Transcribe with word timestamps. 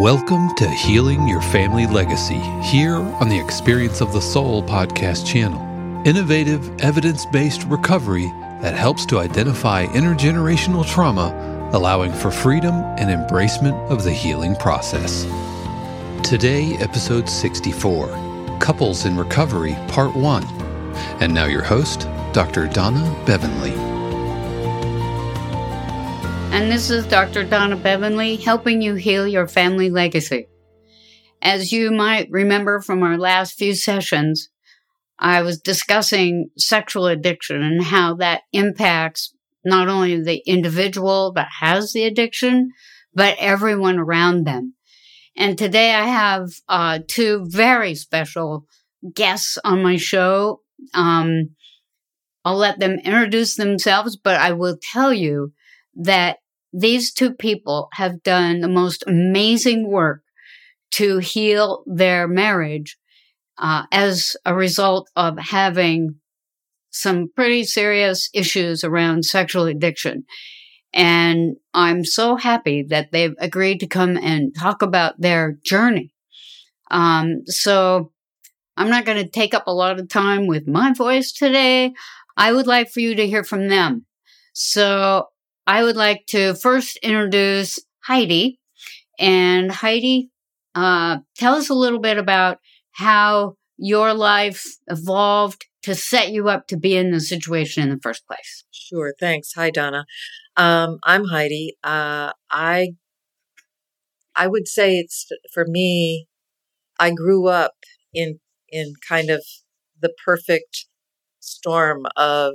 Welcome 0.00 0.52
to 0.56 0.68
Healing 0.68 1.28
Your 1.28 1.40
Family 1.40 1.86
Legacy 1.86 2.40
here 2.62 2.96
on 2.96 3.28
the 3.28 3.38
Experience 3.38 4.00
of 4.00 4.12
the 4.12 4.20
Soul 4.20 4.60
podcast 4.60 5.24
channel. 5.24 5.60
Innovative, 6.04 6.68
evidence 6.80 7.24
based 7.26 7.62
recovery 7.68 8.26
that 8.60 8.74
helps 8.74 9.06
to 9.06 9.20
identify 9.20 9.86
intergenerational 9.86 10.84
trauma, 10.84 11.70
allowing 11.72 12.12
for 12.12 12.32
freedom 12.32 12.74
and 12.74 13.08
embracement 13.08 13.88
of 13.88 14.02
the 14.02 14.10
healing 14.10 14.56
process. 14.56 15.26
Today, 16.28 16.74
episode 16.80 17.28
64 17.28 18.58
Couples 18.58 19.04
in 19.04 19.16
Recovery, 19.16 19.76
Part 19.86 20.16
1. 20.16 20.42
And 21.20 21.32
now, 21.32 21.44
your 21.44 21.62
host, 21.62 22.08
Dr. 22.32 22.66
Donna 22.66 23.14
Bevan-Lee. 23.26 23.93
And 26.54 26.70
this 26.70 26.88
is 26.88 27.04
Dr. 27.06 27.42
Donna 27.42 27.74
Bevan-Lee 27.74 28.36
helping 28.36 28.80
you 28.80 28.94
heal 28.94 29.26
your 29.26 29.48
family 29.48 29.90
legacy. 29.90 30.46
As 31.42 31.72
you 31.72 31.90
might 31.90 32.28
remember 32.30 32.80
from 32.80 33.02
our 33.02 33.18
last 33.18 33.58
few 33.58 33.74
sessions, 33.74 34.50
I 35.18 35.42
was 35.42 35.58
discussing 35.58 36.50
sexual 36.56 37.08
addiction 37.08 37.60
and 37.60 37.82
how 37.82 38.14
that 38.18 38.42
impacts 38.52 39.34
not 39.64 39.88
only 39.88 40.22
the 40.22 40.44
individual 40.46 41.32
that 41.32 41.48
has 41.58 41.92
the 41.92 42.04
addiction, 42.04 42.70
but 43.12 43.36
everyone 43.40 43.98
around 43.98 44.46
them. 44.46 44.74
And 45.36 45.58
today 45.58 45.92
I 45.92 46.06
have 46.06 46.50
uh, 46.68 47.00
two 47.08 47.46
very 47.48 47.96
special 47.96 48.68
guests 49.12 49.58
on 49.64 49.82
my 49.82 49.96
show. 49.96 50.60
Um, 50.94 51.56
I'll 52.44 52.56
let 52.56 52.78
them 52.78 53.00
introduce 53.02 53.56
themselves, 53.56 54.16
but 54.16 54.38
I 54.38 54.52
will 54.52 54.78
tell 54.80 55.12
you 55.12 55.52
that 55.96 56.38
these 56.76 57.12
two 57.12 57.32
people 57.32 57.88
have 57.92 58.22
done 58.24 58.60
the 58.60 58.68
most 58.68 59.04
amazing 59.06 59.88
work 59.88 60.22
to 60.90 61.18
heal 61.18 61.84
their 61.86 62.26
marriage 62.26 62.98
uh, 63.58 63.84
as 63.92 64.36
a 64.44 64.54
result 64.54 65.08
of 65.14 65.38
having 65.38 66.16
some 66.90 67.28
pretty 67.34 67.64
serious 67.64 68.28
issues 68.34 68.82
around 68.82 69.24
sexual 69.24 69.66
addiction. 69.66 70.24
And 70.92 71.56
I'm 71.72 72.04
so 72.04 72.36
happy 72.36 72.84
that 72.88 73.12
they've 73.12 73.34
agreed 73.38 73.78
to 73.80 73.86
come 73.86 74.16
and 74.16 74.52
talk 74.56 74.82
about 74.82 75.20
their 75.20 75.58
journey. 75.64 76.12
Um, 76.90 77.42
so 77.46 78.12
I'm 78.76 78.90
not 78.90 79.04
going 79.04 79.22
to 79.22 79.30
take 79.30 79.54
up 79.54 79.66
a 79.66 79.74
lot 79.74 80.00
of 80.00 80.08
time 80.08 80.46
with 80.48 80.66
my 80.66 80.92
voice 80.92 81.32
today. 81.32 81.92
I 82.36 82.52
would 82.52 82.66
like 82.66 82.90
for 82.90 83.00
you 83.00 83.14
to 83.14 83.26
hear 83.26 83.44
from 83.44 83.68
them. 83.68 84.06
So 84.52 85.28
I 85.66 85.82
would 85.82 85.96
like 85.96 86.26
to 86.28 86.54
first 86.54 86.98
introduce 86.98 87.78
Heidi. 88.04 88.58
And 89.18 89.70
Heidi, 89.70 90.30
uh, 90.74 91.18
tell 91.36 91.54
us 91.54 91.70
a 91.70 91.74
little 91.74 92.00
bit 92.00 92.18
about 92.18 92.58
how 92.92 93.56
your 93.76 94.14
life 94.14 94.64
evolved 94.88 95.64
to 95.82 95.94
set 95.94 96.30
you 96.30 96.48
up 96.48 96.66
to 96.68 96.76
be 96.76 96.96
in 96.96 97.10
the 97.10 97.20
situation 97.20 97.82
in 97.82 97.90
the 97.90 98.00
first 98.02 98.26
place. 98.26 98.64
Sure. 98.70 99.14
Thanks. 99.18 99.52
Hi, 99.54 99.70
Donna. 99.70 100.06
Um, 100.56 100.98
I'm 101.04 101.24
Heidi. 101.26 101.76
Uh, 101.82 102.32
I, 102.50 102.94
I 104.36 104.46
would 104.46 104.68
say 104.68 104.96
it's 104.98 105.26
for 105.52 105.66
me, 105.66 106.26
I 106.98 107.10
grew 107.10 107.48
up 107.48 107.74
in, 108.12 108.40
in 108.68 108.94
kind 109.06 109.30
of 109.30 109.44
the 110.00 110.12
perfect 110.24 110.86
storm 111.40 112.06
of, 112.16 112.54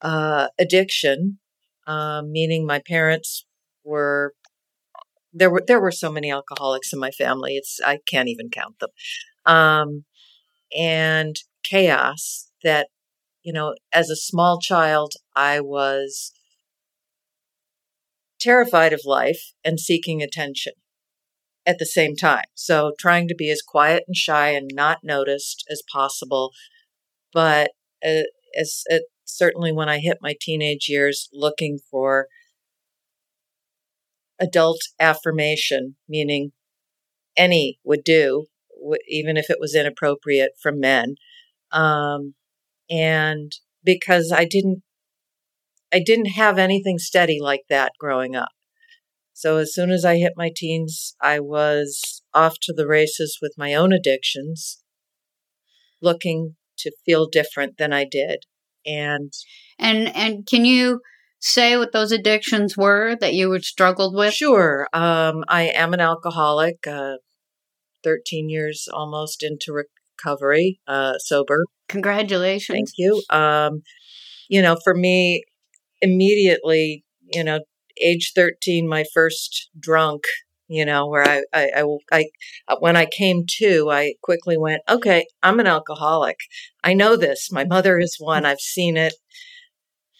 uh, 0.00 0.48
addiction 0.58 1.38
um, 1.86 2.32
meaning 2.32 2.66
my 2.66 2.80
parents 2.86 3.44
were 3.84 4.34
there 5.32 5.50
were 5.50 5.62
there 5.66 5.80
were 5.80 5.92
so 5.92 6.10
many 6.10 6.30
alcoholics 6.30 6.92
in 6.92 6.98
my 6.98 7.10
family. 7.10 7.56
It's 7.56 7.80
I 7.84 7.98
can't 8.06 8.28
even 8.28 8.50
count 8.50 8.78
them, 8.80 8.90
um, 9.46 10.04
and 10.76 11.36
chaos 11.64 12.50
that 12.64 12.88
you 13.42 13.52
know 13.52 13.74
as 13.92 14.10
a 14.10 14.16
small 14.16 14.60
child 14.60 15.14
I 15.36 15.60
was 15.60 16.32
terrified 18.40 18.92
of 18.92 19.00
life 19.04 19.52
and 19.64 19.78
seeking 19.78 20.22
attention 20.22 20.72
at 21.66 21.78
the 21.78 21.86
same 21.86 22.16
time. 22.16 22.44
So 22.54 22.92
trying 22.98 23.28
to 23.28 23.34
be 23.34 23.50
as 23.50 23.62
quiet 23.62 24.04
and 24.06 24.16
shy 24.16 24.48
and 24.50 24.70
not 24.74 24.98
noticed 25.04 25.64
as 25.70 25.82
possible, 25.92 26.52
but 27.32 27.72
uh, 28.04 28.24
as 28.58 28.84
at 28.90 29.02
certainly 29.36 29.72
when 29.72 29.88
I 29.88 29.98
hit 29.98 30.18
my 30.20 30.34
teenage 30.40 30.88
years 30.88 31.28
looking 31.32 31.78
for 31.90 32.28
adult 34.40 34.80
affirmation, 34.98 35.96
meaning 36.08 36.52
any 37.36 37.78
would 37.84 38.04
do, 38.04 38.46
even 39.08 39.36
if 39.36 39.48
it 39.48 39.60
was 39.60 39.74
inappropriate 39.74 40.52
from 40.60 40.80
men. 40.80 41.14
Um, 41.70 42.34
and 42.90 43.52
because 43.84 44.32
I 44.34 44.44
didn't, 44.44 44.82
I 45.92 46.00
didn't 46.04 46.26
have 46.26 46.58
anything 46.58 46.98
steady 46.98 47.38
like 47.40 47.62
that 47.68 47.92
growing 47.98 48.34
up. 48.34 48.50
So 49.32 49.56
as 49.56 49.74
soon 49.74 49.90
as 49.90 50.04
I 50.04 50.16
hit 50.16 50.34
my 50.36 50.50
teens, 50.54 51.14
I 51.20 51.40
was 51.40 52.22
off 52.34 52.56
to 52.62 52.72
the 52.72 52.86
races 52.86 53.38
with 53.40 53.54
my 53.56 53.74
own 53.74 53.92
addictions, 53.92 54.82
looking 56.00 56.56
to 56.78 56.92
feel 57.04 57.26
different 57.26 57.78
than 57.78 57.92
I 57.92 58.04
did 58.04 58.44
and 58.86 59.32
and 59.78 60.14
and 60.16 60.46
can 60.46 60.64
you 60.64 61.00
say 61.40 61.76
what 61.76 61.92
those 61.92 62.12
addictions 62.12 62.76
were 62.76 63.16
that 63.20 63.34
you 63.34 63.48
were 63.48 63.60
struggled 63.60 64.14
with? 64.14 64.34
Sure. 64.34 64.88
Um, 64.92 65.44
I 65.48 65.64
am 65.74 65.94
an 65.94 66.00
alcoholic. 66.00 66.86
Uh, 66.86 67.16
Thirteen 68.04 68.48
years 68.48 68.88
almost 68.92 69.44
into 69.44 69.72
recovery, 69.72 70.80
uh, 70.88 71.14
sober. 71.18 71.58
Congratulations! 71.88 72.76
Thank 72.76 72.88
you. 72.98 73.22
Um, 73.30 73.82
you 74.48 74.62
know, 74.62 74.76
for 74.84 74.94
me, 74.94 75.44
immediately, 76.00 77.04
you 77.32 77.44
know, 77.44 77.60
age 78.02 78.32
13, 78.34 78.88
my 78.88 79.04
first 79.14 79.70
drunk 79.78 80.24
you 80.72 80.86
know, 80.86 81.06
where 81.06 81.22
I, 81.28 81.42
I, 81.52 81.70
I, 81.76 81.98
I, 82.10 82.24
uh, 82.66 82.76
when 82.80 82.96
I 82.96 83.04
came 83.06 83.44
to, 83.58 83.90
I 83.90 84.14
quickly 84.22 84.56
went, 84.56 84.80
okay, 84.88 85.26
I'm 85.42 85.60
an 85.60 85.66
alcoholic. 85.66 86.38
I 86.82 86.94
know 86.94 87.14
this. 87.14 87.52
My 87.52 87.64
mother 87.64 87.98
is 87.98 88.16
one. 88.18 88.46
I've 88.46 88.60
seen 88.60 88.96
it. 88.96 89.12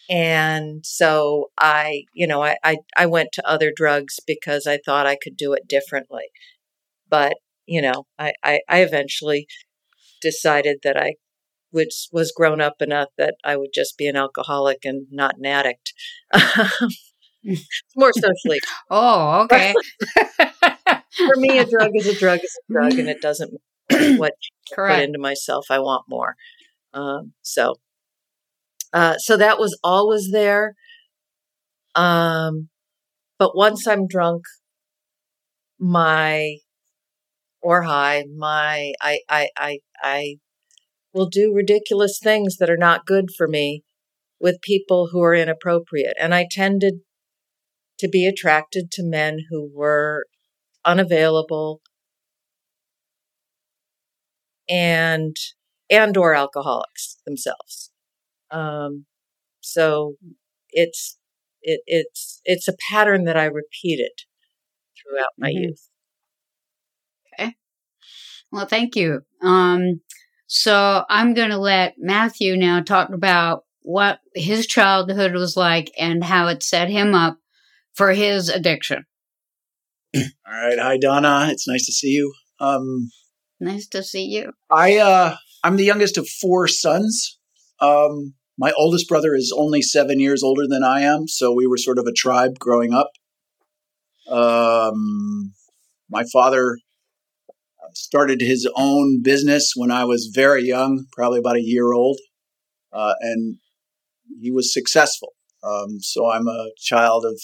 And 0.09 0.85
so 0.85 1.49
I, 1.59 2.03
you 2.13 2.27
know, 2.27 2.43
I, 2.43 2.57
I, 2.63 2.77
I 2.95 3.07
went 3.07 3.29
to 3.33 3.49
other 3.49 3.71
drugs 3.75 4.19
because 4.27 4.67
I 4.67 4.77
thought 4.85 5.07
I 5.07 5.17
could 5.19 5.35
do 5.35 5.53
it 5.53 5.67
differently. 5.67 6.25
But, 7.09 7.33
you 7.65 7.81
know, 7.81 8.05
I, 8.19 8.33
I, 8.43 8.59
I 8.69 8.81
eventually 8.81 9.47
decided 10.21 10.79
that 10.83 10.97
I 10.97 11.15
was, 11.71 12.09
was 12.11 12.31
grown 12.31 12.61
up 12.61 12.75
enough 12.79 13.09
that 13.17 13.35
I 13.43 13.57
would 13.57 13.71
just 13.73 13.97
be 13.97 14.07
an 14.07 14.15
alcoholic 14.15 14.85
and 14.85 15.07
not 15.09 15.37
an 15.37 15.47
addict. 15.47 15.93
it's 17.43 17.67
more 17.95 18.11
socially. 18.13 18.59
Oh, 18.89 19.41
okay. 19.43 19.73
For 21.17 21.35
me, 21.35 21.59
a 21.59 21.65
drug 21.65 21.91
is 21.93 22.07
a 22.07 22.15
drug 22.17 22.39
is 22.43 22.59
a 22.69 22.73
drug, 22.73 22.93
and 22.93 23.07
it 23.07 23.21
doesn't 23.21 23.53
matter 23.91 24.15
what 24.17 24.33
I 24.77 24.95
put 24.95 25.03
into 25.03 25.19
myself. 25.19 25.67
I 25.69 25.79
want 25.79 26.05
more. 26.09 26.35
Um, 26.93 27.33
so, 27.41 27.75
uh, 28.93 29.17
so 29.17 29.37
that 29.37 29.59
was 29.59 29.77
always 29.83 30.31
there. 30.31 30.75
Um, 31.95 32.69
but 33.37 33.55
once 33.55 33.87
I'm 33.87 34.07
drunk, 34.07 34.43
my 35.79 36.57
or 37.61 37.83
high, 37.83 38.23
my 38.35 38.93
I 39.01 39.19
I 39.29 39.49
I 39.57 39.79
I 40.01 40.35
will 41.13 41.27
do 41.27 41.53
ridiculous 41.53 42.19
things 42.21 42.57
that 42.57 42.69
are 42.69 42.77
not 42.77 43.05
good 43.05 43.29
for 43.35 43.47
me 43.47 43.83
with 44.39 44.61
people 44.61 45.09
who 45.11 45.21
are 45.21 45.35
inappropriate, 45.35 46.15
and 46.19 46.33
I 46.33 46.47
tended 46.49 47.01
to 47.99 48.07
be 48.07 48.27
attracted 48.27 48.91
to 48.91 49.03
men 49.03 49.39
who 49.49 49.69
were 49.73 50.25
unavailable 50.85 51.81
and 54.69 55.35
and 55.89 56.17
or 56.17 56.33
alcoholics 56.33 57.17
themselves. 57.25 57.91
Um, 58.51 59.05
so 59.61 60.15
it's 60.71 61.17
it, 61.61 61.81
it's 61.87 62.41
it's 62.45 62.67
a 62.67 62.75
pattern 62.91 63.25
that 63.25 63.37
I 63.37 63.45
repeated 63.45 64.11
throughout 65.01 65.31
my 65.37 65.51
Mhm. 65.51 65.63
youth. 65.69 65.89
Okay. 67.39 67.55
Well, 68.51 68.65
thank 68.65 68.95
you. 68.95 69.21
Um, 69.41 70.01
so 70.47 71.05
I'm 71.09 71.33
going 71.33 71.49
to 71.49 71.57
let 71.57 71.95
Matthew 71.97 72.55
now 72.57 72.81
talk 72.81 73.09
about 73.09 73.65
what 73.81 74.19
his 74.35 74.67
childhood 74.67 75.33
was 75.33 75.57
like 75.57 75.91
and 75.97 76.23
how 76.23 76.47
it 76.47 76.63
set 76.63 76.89
him 76.89 77.15
up 77.15 77.37
for 77.93 78.13
his 78.13 78.49
addiction. 78.49 79.05
All 80.15 80.21
right. 80.47 80.79
Hi, 80.79 80.97
Donna. 80.97 81.47
It's 81.51 81.67
nice 81.67 81.85
to 81.85 81.91
see 81.91 82.09
you. 82.09 82.33
Um, 82.59 83.09
Nice 83.59 83.87
to 83.87 84.03
see 84.03 84.25
you. 84.25 84.51
I 84.69 84.97
uh, 84.97 85.35
I'm 85.63 85.77
the 85.77 85.85
youngest 85.85 86.17
of 86.17 86.27
four 86.27 86.67
sons. 86.67 87.39
Um, 87.79 88.33
my 88.57 88.73
oldest 88.77 89.07
brother 89.07 89.35
is 89.35 89.53
only 89.55 89.81
seven 89.81 90.19
years 90.19 90.43
older 90.43 90.67
than 90.67 90.83
I 90.83 91.01
am, 91.01 91.27
so 91.27 91.53
we 91.53 91.65
were 91.65 91.77
sort 91.77 91.97
of 91.97 92.05
a 92.05 92.11
tribe 92.11 92.59
growing 92.59 92.93
up. 92.93 93.11
Um, 94.27 95.53
my 96.09 96.23
father 96.31 96.77
started 97.93 98.41
his 98.41 98.69
own 98.75 99.21
business 99.21 99.73
when 99.75 99.91
I 99.91 100.05
was 100.05 100.31
very 100.33 100.63
young, 100.63 101.05
probably 101.11 101.39
about 101.39 101.57
a 101.57 101.61
year 101.61 101.93
old, 101.93 102.19
uh, 102.91 103.13
and 103.21 103.57
he 104.41 104.51
was 104.51 104.73
successful. 104.73 105.33
Um, 105.63 105.99
so 105.99 106.29
I'm 106.29 106.47
a 106.47 106.69
child 106.77 107.25
of 107.25 107.39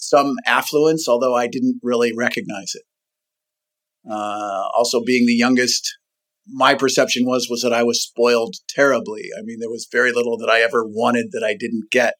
some 0.00 0.36
affluence, 0.46 1.08
although 1.08 1.34
I 1.34 1.46
didn't 1.46 1.78
really 1.82 2.12
recognize 2.16 2.72
it. 2.74 2.82
Uh, 4.10 4.68
also, 4.76 5.02
being 5.04 5.26
the 5.26 5.34
youngest, 5.34 5.96
my 6.46 6.74
perception 6.74 7.26
was 7.26 7.48
was 7.50 7.62
that 7.62 7.72
I 7.72 7.82
was 7.82 8.02
spoiled 8.02 8.56
terribly. 8.68 9.24
I 9.38 9.42
mean, 9.44 9.58
there 9.60 9.70
was 9.70 9.88
very 9.92 10.10
little 10.10 10.38
that 10.38 10.48
I 10.48 10.62
ever 10.62 10.84
wanted 10.86 11.26
that 11.32 11.44
I 11.44 11.54
didn't 11.58 11.90
get, 11.90 12.14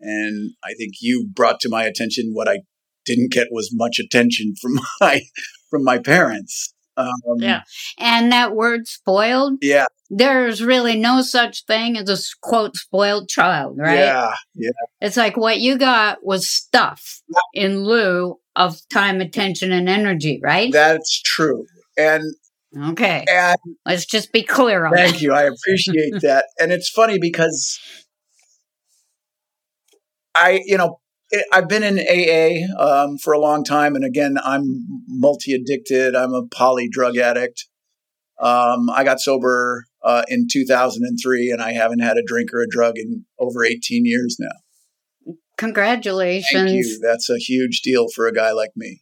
and 0.00 0.52
I 0.64 0.74
think 0.74 0.94
you 1.00 1.28
brought 1.32 1.60
to 1.60 1.68
my 1.68 1.84
attention 1.84 2.30
what 2.32 2.48
I 2.48 2.60
didn't 3.04 3.32
get 3.32 3.48
was 3.50 3.70
much 3.72 3.98
attention 3.98 4.54
from 4.60 4.78
my 5.00 5.22
from 5.68 5.82
my 5.82 5.98
parents. 5.98 6.72
Um, 6.96 7.12
Yeah. 7.38 7.62
And 7.98 8.32
that 8.32 8.54
word 8.54 8.86
spoiled, 8.86 9.58
yeah, 9.62 9.86
there's 10.10 10.62
really 10.62 10.96
no 10.98 11.22
such 11.22 11.64
thing 11.64 11.96
as 11.96 12.08
a 12.08 12.18
quote 12.42 12.76
spoiled 12.76 13.28
child, 13.28 13.78
right? 13.78 13.98
yeah, 13.98 14.34
yeah. 14.54 14.70
It's 15.00 15.16
like 15.16 15.36
what 15.36 15.58
you 15.60 15.78
got 15.78 16.24
was 16.24 16.48
stuff 16.48 17.22
in 17.54 17.84
lieu 17.84 18.38
of 18.54 18.76
time, 18.90 19.20
attention, 19.22 19.72
and 19.72 19.88
energy, 19.88 20.38
right? 20.42 20.70
That's 20.70 21.20
true. 21.22 21.64
And 21.96 22.22
okay. 22.90 23.24
and 23.28 23.56
Let's 23.86 24.04
just 24.04 24.32
be 24.32 24.42
clear 24.42 24.84
on 24.84 24.94
Thank 24.94 25.14
that. 25.14 25.22
you. 25.22 25.32
I 25.32 25.44
appreciate 25.44 26.14
that. 26.22 26.44
And 26.60 26.72
it's 26.72 26.90
funny 26.90 27.18
because 27.18 27.78
I, 30.34 30.60
you 30.66 30.76
know, 30.78 30.98
I've 31.52 31.68
been 31.68 31.82
in 31.82 31.98
AA 31.98 32.82
um, 32.82 33.18
for 33.18 33.32
a 33.32 33.40
long 33.40 33.64
time. 33.64 33.94
And 33.94 34.04
again, 34.04 34.36
I'm 34.42 35.02
multi 35.08 35.52
addicted, 35.54 36.14
I'm 36.14 36.34
a 36.34 36.46
poly 36.46 36.88
drug 36.90 37.16
addict. 37.16 37.66
Um, 38.40 38.90
I 38.90 39.04
got 39.04 39.20
sober 39.20 39.84
uh, 40.02 40.24
in 40.28 40.48
2003, 40.50 41.50
and 41.50 41.62
I 41.62 41.72
haven't 41.72 42.00
had 42.00 42.16
a 42.16 42.22
drink 42.26 42.52
or 42.52 42.60
a 42.60 42.68
drug 42.68 42.94
in 42.96 43.24
over 43.38 43.64
18 43.64 44.04
years 44.04 44.36
now. 44.40 45.34
Congratulations. 45.58 46.52
Thank 46.52 46.70
you. 46.70 47.00
That's 47.00 47.30
a 47.30 47.38
huge 47.38 47.82
deal 47.82 48.08
for 48.14 48.26
a 48.26 48.32
guy 48.32 48.50
like 48.52 48.72
me. 48.74 49.00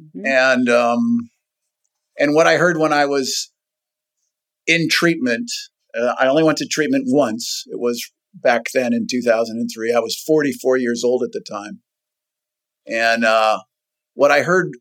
Mhm. 0.00 0.24
and 0.24 0.68
um, 0.68 1.30
and 2.18 2.34
what 2.34 2.46
I 2.46 2.56
heard 2.56 2.78
when 2.78 2.92
I 2.92 3.06
was 3.06 3.52
in 4.66 4.88
treatment, 4.88 5.50
uh, 5.94 6.14
I 6.18 6.28
only 6.28 6.44
went 6.44 6.58
to 6.58 6.66
treatment 6.66 7.04
once. 7.08 7.64
It 7.66 7.80
was 7.80 8.08
back 8.42 8.66
then 8.74 8.92
in 8.92 9.06
2003. 9.10 9.92
I 9.92 9.98
was 10.00 10.20
44 10.26 10.76
years 10.76 11.02
old 11.04 11.22
at 11.22 11.32
the 11.32 11.40
time, 11.40 11.80
and 12.86 13.24
uh, 13.24 13.60
what 14.14 14.30
I 14.30 14.42
heard 14.42 14.72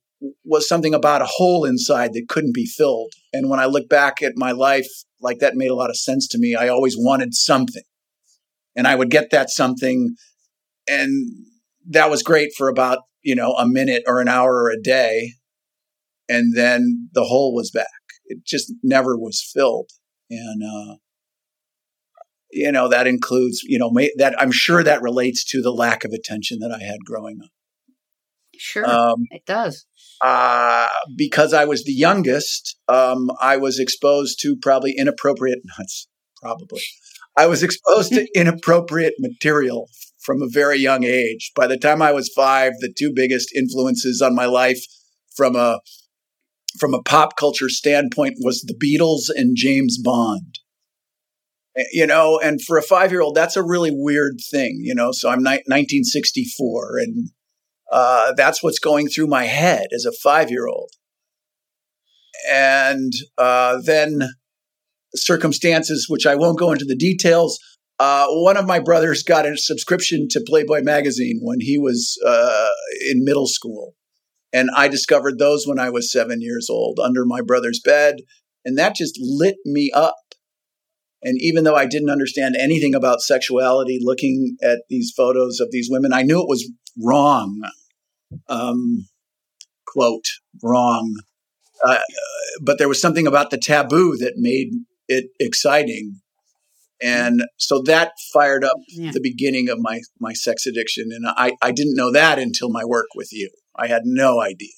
was 0.44 0.68
something 0.68 0.94
about 0.94 1.21
a 1.21 1.27
hole 1.27 1.63
inside 1.63 2.13
that 2.13 2.27
couldn't 2.27 2.56
be 2.56 2.65
filled. 2.65 3.13
And 3.31 3.50
when 3.50 3.59
I 3.59 3.65
look 3.65 3.88
back 3.88 4.24
at 4.24 4.33
my 4.36 4.51
life, 4.51 4.88
like 5.21 5.39
that 5.39 5.56
made 5.56 5.69
a 5.69 5.75
lot 5.75 5.92
of 5.92 5.98
sense 5.98 6.27
to 6.30 6.39
me. 6.39 6.56
I 6.56 6.68
always 6.68 6.95
wanted 6.98 7.33
something, 7.33 7.83
and 8.75 8.88
I 8.88 8.95
would 8.95 9.12
get 9.12 9.30
that 9.31 9.50
something, 9.50 10.15
and 10.88 11.30
that 11.89 12.10
was 12.10 12.24
great 12.24 12.51
for 12.57 12.68
about 12.68 13.00
you 13.21 13.36
know 13.36 13.53
a 13.53 13.68
minute 13.68 14.03
or 14.07 14.21
an 14.21 14.27
hour 14.27 14.53
or 14.53 14.69
a 14.69 14.81
day 14.81 15.33
and 16.30 16.56
then 16.56 17.10
the 17.13 17.24
hole 17.24 17.53
was 17.53 17.71
back 17.71 17.88
it 18.25 18.39
just 18.45 18.74
never 18.83 19.18
was 19.18 19.42
filled 19.53 19.89
and 20.30 20.63
uh 20.63 20.95
you 22.51 22.71
know 22.71 22.88
that 22.88 23.07
includes 23.07 23.61
you 23.63 23.77
know 23.79 23.89
ma- 23.91 24.13
that 24.17 24.33
i'm 24.41 24.51
sure 24.51 24.83
that 24.83 25.01
relates 25.01 25.44
to 25.44 25.61
the 25.61 25.71
lack 25.71 26.03
of 26.05 26.11
attention 26.11 26.59
that 26.59 26.71
i 26.71 26.83
had 26.83 26.99
growing 27.05 27.39
up 27.44 27.49
Sure. 28.59 28.85
um 28.85 29.25
it 29.31 29.45
does. 29.45 29.85
uh, 30.21 30.88
because 31.15 31.53
I 31.53 31.65
was 31.65 31.83
the 31.83 31.94
youngest, 31.94 32.75
um, 32.88 33.29
I 33.39 33.57
was 33.57 33.77
exposed 33.79 34.39
to 34.41 34.55
probably 34.59 34.95
inappropriate, 34.97 35.59
not 35.65 35.83
s- 35.83 36.07
probably, 36.41 36.81
I 37.38 37.45
was 37.45 37.61
exposed 37.61 38.13
to 38.13 38.27
inappropriate 38.35 39.13
material 39.19 39.89
from 40.19 40.41
a 40.41 40.50
very 40.50 40.79
young 40.79 41.03
age. 41.03 41.51
By 41.55 41.67
the 41.67 41.77
time 41.77 42.01
I 42.01 42.12
was 42.12 42.29
five, 42.36 42.72
the 42.79 42.91
two 42.98 43.12
biggest 43.13 43.53
influences 43.55 44.24
on 44.24 44.33
my 44.33 44.45
life 44.48 44.83
from 45.36 45.55
a 45.55 45.79
from 46.79 46.95
a 46.95 47.03
pop 47.03 47.36
culture 47.38 47.69
standpoint 47.69 48.36
was 48.39 48.62
the 48.62 48.74
Beatles 48.74 49.29
and 49.36 49.55
James 49.55 50.00
Bond. 50.01 50.57
You 51.91 52.07
know, 52.07 52.39
and 52.39 52.62
for 52.62 52.77
a 52.77 52.84
five 52.84 53.12
year 53.12 53.22
old, 53.22 53.36
that's 53.36 53.55
a 53.55 53.63
really 53.63 53.91
weird 53.91 54.39
thing, 54.51 54.81
you 54.84 54.96
know. 54.96 55.12
So 55.12 55.29
I'm 55.29 55.43
ni- 55.43 55.63
1964, 55.67 56.98
and 56.98 57.29
uh, 57.91 58.34
that's 58.34 58.63
what's 58.63 58.79
going 58.79 59.07
through 59.07 59.27
my 59.27 59.43
head 59.43 59.88
as 59.93 60.05
a 60.05 60.12
five 60.24 60.50
year 60.50 60.67
old. 60.67 60.91
And 62.50 63.13
uh, 63.38 63.79
then 63.84 64.22
circumstances, 65.15 66.07
which 66.10 66.25
I 66.25 66.36
won't 66.36 66.60
go 66.60 66.72
into 66.72 66.86
the 66.86 66.96
details. 66.96 67.60
Uh, 68.00 68.27
one 68.29 68.57
of 68.57 68.67
my 68.67 68.79
brothers 68.79 69.24
got 69.24 69.46
a 69.46 69.57
subscription 69.57 70.27
to 70.29 70.43
Playboy 70.46 70.81
magazine 70.84 71.39
when 71.41 71.60
he 71.60 71.77
was 71.77 72.17
uh, 72.25 72.69
in 73.10 73.24
middle 73.24 73.48
school. 73.48 73.96
And 74.53 74.69
I 74.75 74.88
discovered 74.88 75.39
those 75.39 75.65
when 75.65 75.79
I 75.79 75.89
was 75.89 76.12
seven 76.12 76.41
years 76.41 76.67
old 76.69 77.00
under 77.00 77.25
my 77.25 77.41
brother's 77.41 77.81
bed. 77.84 78.17
And 78.65 78.77
that 78.77 78.96
just 78.96 79.17
lit 79.19 79.55
me 79.65 79.91
up. 79.93 80.15
And 81.24 81.38
even 81.41 81.63
though 81.63 81.75
I 81.75 81.86
didn't 81.88 82.09
understand 82.09 82.55
anything 82.57 82.93
about 82.93 83.21
sexuality, 83.21 84.00
looking 84.01 84.55
at 84.62 84.83
these 84.89 85.12
photos 85.15 85.59
of 85.59 85.71
these 85.71 85.89
women, 85.89 86.13
I 86.13 86.21
knew 86.21 86.39
it 86.41 86.47
was 86.47 86.69
wrong. 87.03 87.62
Um, 88.47 89.07
quote, 89.88 90.25
wrong. 90.63 91.15
Uh, 91.83 92.00
but 92.62 92.77
there 92.77 92.88
was 92.88 93.01
something 93.01 93.27
about 93.27 93.50
the 93.50 93.57
taboo 93.57 94.15
that 94.17 94.33
made 94.38 94.69
it 95.07 95.25
exciting. 95.39 96.19
And 97.01 97.43
so 97.57 97.81
that 97.86 98.12
fired 98.33 98.63
up 98.63 98.77
Yeah. 98.89 99.12
the 99.12 99.21
beginning 99.21 99.69
of 99.69 99.77
my, 99.79 100.01
my 100.19 100.33
sex 100.33 100.65
addiction. 100.65 101.09
And 101.12 101.25
I, 101.27 101.53
I 101.62 101.71
didn't 101.71 101.95
know 101.95 102.12
that 102.12 102.39
until 102.39 102.69
my 102.69 102.83
work 102.83 103.07
with 103.15 103.31
you. 103.31 103.50
I 103.75 103.88
had 103.88 104.01
no 104.05 104.41
idea. 104.41 104.69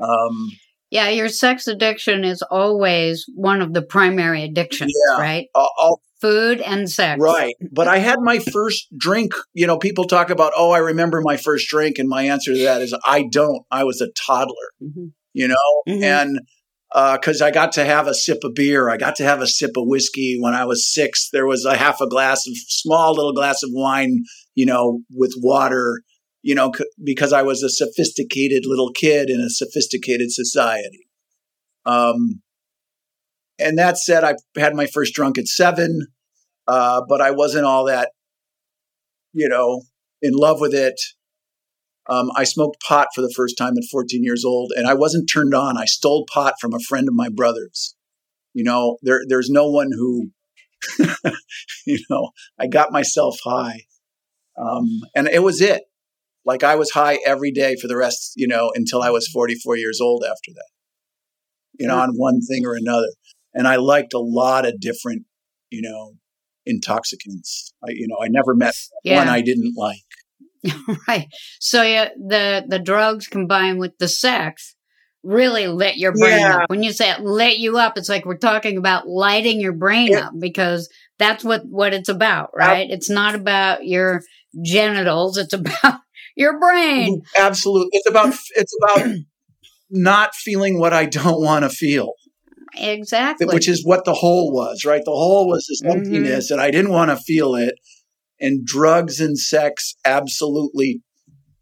Um, 0.00 0.50
Yeah, 0.90 1.08
your 1.08 1.28
sex 1.28 1.66
addiction 1.68 2.24
is 2.24 2.42
always 2.42 3.24
one 3.34 3.62
of 3.62 3.72
the 3.74 3.82
primary 3.82 4.42
addictions, 4.42 4.92
Yeah. 5.08 5.20
right? 5.20 5.46
all, 5.54 5.70
all 5.80 6.00
Food 6.20 6.60
and 6.60 6.90
sex. 6.90 7.18
Right. 7.18 7.54
But 7.72 7.88
I 7.88 7.96
had 7.96 8.18
my 8.20 8.40
first 8.40 8.88
drink. 8.94 9.32
You 9.54 9.66
know, 9.66 9.78
people 9.78 10.04
talk 10.04 10.28
about, 10.28 10.52
oh, 10.54 10.70
I 10.70 10.76
remember 10.76 11.22
my 11.22 11.38
first 11.38 11.66
drink. 11.70 11.98
And 11.98 12.10
my 12.10 12.24
answer 12.24 12.52
to 12.52 12.62
that 12.64 12.82
is, 12.82 12.94
I 13.06 13.24
don't. 13.32 13.62
I 13.70 13.84
was 13.84 14.02
a 14.02 14.08
toddler, 14.26 14.54
Mhm. 14.82 15.12
you 15.32 15.48
know? 15.48 15.56
Mhm. 15.88 16.02
And 16.02 16.40
because 16.92 17.40
uh, 17.40 17.46
I 17.46 17.50
got 17.52 17.72
to 17.72 17.84
have 17.86 18.06
a 18.06 18.12
sip 18.12 18.40
of 18.44 18.54
beer. 18.54 18.90
I 18.90 18.98
got 18.98 19.16
to 19.16 19.24
have 19.24 19.40
a 19.40 19.46
sip 19.46 19.78
of 19.78 19.86
whiskey 19.86 20.36
when 20.38 20.52
I 20.54 20.66
was 20.66 20.92
six. 20.92 21.30
There 21.32 21.46
was 21.46 21.64
a 21.64 21.74
half 21.76 22.02
a 22.02 22.06
glass 22.08 22.46
of 22.46 22.52
small 22.68 23.14
little 23.14 23.32
glass 23.32 23.62
of 23.62 23.70
wine, 23.72 24.24
you 24.54 24.66
know, 24.66 25.00
with 25.10 25.32
water, 25.38 26.02
you 26.42 26.54
know, 26.54 26.72
c- 26.76 26.84
because 27.02 27.32
I 27.32 27.42
was 27.42 27.62
a 27.62 27.68
sophisticated 27.68 28.64
little 28.66 28.90
kid 28.90 29.30
in 29.30 29.40
a 29.40 29.50
sophisticated 29.50 30.32
society. 30.32 31.06
Um, 31.84 32.42
and 33.58 33.78
that 33.78 33.98
said, 33.98 34.24
I 34.24 34.34
had 34.56 34.74
my 34.74 34.86
first 34.86 35.14
drunk 35.14 35.38
at 35.38 35.46
seven, 35.46 36.06
uh, 36.66 37.02
but 37.08 37.20
I 37.20 37.30
wasn't 37.30 37.66
all 37.66 37.84
that, 37.86 38.10
you 39.32 39.48
know, 39.48 39.82
in 40.22 40.32
love 40.32 40.60
with 40.60 40.74
it. 40.74 40.98
Um, 42.08 42.30
I 42.34 42.44
smoked 42.44 42.80
pot 42.80 43.08
for 43.14 43.20
the 43.20 43.32
first 43.36 43.56
time 43.58 43.74
at 43.76 43.88
14 43.90 44.24
years 44.24 44.44
old, 44.44 44.72
and 44.74 44.86
I 44.86 44.94
wasn't 44.94 45.30
turned 45.32 45.54
on. 45.54 45.76
I 45.76 45.84
stole 45.84 46.26
pot 46.32 46.54
from 46.60 46.74
a 46.74 46.80
friend 46.80 47.06
of 47.06 47.14
my 47.14 47.28
brother's. 47.28 47.94
You 48.52 48.64
know, 48.64 48.96
there, 49.02 49.20
there's 49.28 49.48
no 49.48 49.70
one 49.70 49.90
who, 49.92 50.30
you 51.86 51.98
know, 52.08 52.30
I 52.58 52.66
got 52.66 52.90
myself 52.90 53.38
high, 53.44 53.82
um, 54.58 55.02
and 55.14 55.28
it 55.28 55.42
was 55.42 55.60
it. 55.60 55.82
Like 56.50 56.64
I 56.64 56.74
was 56.74 56.90
high 56.90 57.20
every 57.24 57.52
day 57.52 57.76
for 57.80 57.86
the 57.86 57.96
rest, 57.96 58.32
you 58.34 58.48
know, 58.48 58.72
until 58.74 59.02
I 59.02 59.10
was 59.10 59.28
44 59.28 59.76
years 59.76 60.00
old. 60.00 60.24
After 60.24 60.50
that, 60.52 60.68
you 61.78 61.86
know, 61.86 61.96
on 61.96 62.10
one 62.16 62.40
thing 62.40 62.66
or 62.66 62.74
another, 62.74 63.06
and 63.54 63.68
I 63.68 63.76
liked 63.76 64.14
a 64.14 64.18
lot 64.18 64.66
of 64.66 64.80
different, 64.80 65.26
you 65.70 65.80
know, 65.80 66.14
intoxicants. 66.66 67.72
I, 67.86 67.92
you 67.92 68.08
know, 68.08 68.16
I 68.20 68.26
never 68.28 68.56
met 68.56 68.74
yeah. 69.04 69.18
one 69.18 69.28
I 69.28 69.42
didn't 69.42 69.74
like. 69.76 70.74
right. 71.08 71.28
So 71.60 71.84
yeah, 71.84 72.08
the 72.16 72.64
the 72.66 72.80
drugs 72.80 73.28
combined 73.28 73.78
with 73.78 73.96
the 73.98 74.08
sex 74.08 74.74
really 75.22 75.68
lit 75.68 75.98
your 75.98 76.12
brain 76.12 76.40
yeah. 76.40 76.56
up. 76.56 76.70
When 76.70 76.82
you 76.82 76.92
say 76.92 77.10
it 77.10 77.20
lit 77.20 77.58
you 77.58 77.78
up, 77.78 77.96
it's 77.96 78.08
like 78.08 78.24
we're 78.24 78.38
talking 78.38 78.76
about 78.76 79.06
lighting 79.06 79.60
your 79.60 79.72
brain 79.72 80.08
yeah. 80.08 80.26
up 80.26 80.32
because 80.36 80.88
that's 81.16 81.44
what 81.44 81.62
what 81.64 81.94
it's 81.94 82.08
about, 82.08 82.50
right? 82.56 82.90
it's 82.90 83.08
not 83.08 83.36
about 83.36 83.86
your 83.86 84.22
genitals; 84.64 85.36
it's 85.36 85.52
about 85.52 86.00
your 86.36 86.58
brain. 86.58 87.22
Absolutely, 87.38 87.90
it's 87.92 88.08
about 88.08 88.34
it's 88.56 88.74
about 88.82 89.08
not 89.90 90.34
feeling 90.34 90.78
what 90.78 90.92
I 90.92 91.06
don't 91.06 91.42
want 91.42 91.64
to 91.64 91.70
feel. 91.70 92.12
Exactly. 92.76 93.46
Which 93.46 93.68
is 93.68 93.84
what 93.84 94.04
the 94.04 94.14
hole 94.14 94.52
was, 94.52 94.84
right? 94.84 95.02
The 95.04 95.10
hole 95.10 95.48
was 95.48 95.66
this 95.68 95.82
mm-hmm. 95.82 95.98
emptiness, 95.98 96.50
and 96.50 96.60
I 96.60 96.70
didn't 96.70 96.92
want 96.92 97.10
to 97.10 97.16
feel 97.16 97.54
it 97.54 97.74
and 98.40 98.64
drugs 98.64 99.20
and 99.20 99.38
sex 99.38 99.94
absolutely 100.04 101.02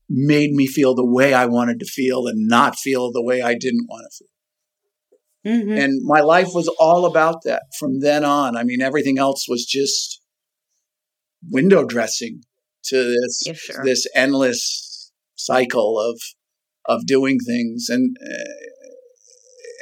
made 0.08 0.52
me 0.52 0.66
feel 0.66 0.94
the 0.94 1.04
way 1.04 1.34
I 1.34 1.46
wanted 1.46 1.80
to 1.80 1.86
feel 1.86 2.26
and 2.26 2.48
not 2.48 2.76
feel 2.76 3.12
the 3.12 3.22
way 3.22 3.42
I 3.42 3.54
didn't 3.54 3.86
want 3.88 4.06
to 4.10 4.16
feel. 4.16 4.28
Mm-hmm. 5.54 5.78
And 5.78 6.00
my 6.04 6.20
life 6.20 6.48
was 6.54 6.68
all 6.78 7.04
about 7.04 7.42
that 7.44 7.62
from 7.78 8.00
then 8.00 8.24
on. 8.24 8.56
I 8.56 8.64
mean, 8.64 8.80
everything 8.80 9.18
else 9.18 9.46
was 9.48 9.66
just 9.66 10.22
window 11.50 11.84
dressing 11.84 12.42
to 12.84 12.96
this 12.96 13.42
yeah, 13.46 13.52
sure. 13.54 13.84
this 13.84 14.06
endless 14.14 15.12
cycle 15.34 15.98
of 15.98 16.20
of 16.86 17.06
doing 17.06 17.38
things 17.38 17.86
and 17.88 18.16
uh, 18.20 18.66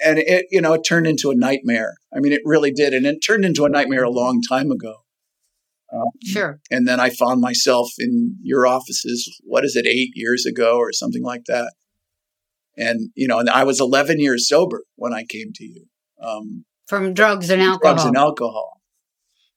and 0.04 0.18
it 0.18 0.46
you 0.50 0.60
know 0.60 0.74
it 0.74 0.82
turned 0.82 1.06
into 1.06 1.30
a 1.30 1.34
nightmare. 1.34 1.94
I 2.14 2.20
mean, 2.20 2.32
it 2.32 2.42
really 2.44 2.70
did, 2.70 2.94
and 2.94 3.06
it 3.06 3.20
turned 3.20 3.44
into 3.44 3.64
a 3.64 3.68
nightmare 3.68 4.04
a 4.04 4.10
long 4.10 4.40
time 4.48 4.70
ago. 4.70 5.06
Um, 5.92 6.10
sure. 6.24 6.60
And 6.70 6.86
then 6.86 7.00
I 7.00 7.10
found 7.10 7.40
myself 7.40 7.90
in 7.98 8.36
your 8.42 8.66
offices, 8.66 9.40
what 9.44 9.64
is 9.64 9.76
it, 9.76 9.86
eight 9.86 10.10
years 10.14 10.44
ago 10.44 10.76
or 10.76 10.92
something 10.92 11.22
like 11.22 11.44
that. 11.46 11.72
And, 12.76 13.10
you 13.14 13.26
know, 13.26 13.38
and 13.38 13.48
I 13.48 13.64
was 13.64 13.80
11 13.80 14.20
years 14.20 14.48
sober 14.48 14.82
when 14.96 15.14
I 15.14 15.24
came 15.24 15.52
to 15.54 15.64
you. 15.64 15.86
Um, 16.20 16.64
From 16.88 17.14
drugs 17.14 17.50
and 17.50 17.62
alcohol. 17.62 17.94
Drugs 17.94 18.04
and 18.04 18.16
alcohol. 18.16 18.75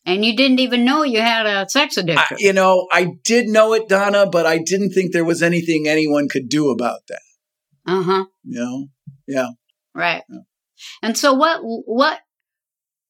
And 0.06 0.26
you 0.26 0.36
didn't 0.36 0.60
even 0.60 0.86
know 0.86 1.04
you 1.04 1.22
had 1.22 1.46
a 1.46 1.70
sex 1.70 1.98
addiction. 1.98 2.38
I, 2.40 2.42
you 2.42 2.54
know, 2.54 2.88
I 2.92 3.12
did 3.24 3.48
know 3.48 3.74
it, 3.74 3.90
Donna, 3.90 4.28
but 4.30 4.46
I 4.46 4.58
didn't 4.58 4.92
think 4.92 5.12
there 5.12 5.26
was 5.26 5.44
anything 5.44 5.88
anyone 5.88 6.30
could 6.30 6.50
do 6.50 6.70
about 6.70 7.02
that. 7.10 7.22
Uh 7.86 8.04
huh. 8.04 8.26
You 8.44 8.60
know? 8.60 8.88
Yeah. 9.28 9.50
Right. 9.94 10.24
Yeah. 10.30 10.40
And 11.02 11.18
so 11.18 11.34
what, 11.34 11.60
what 11.62 12.20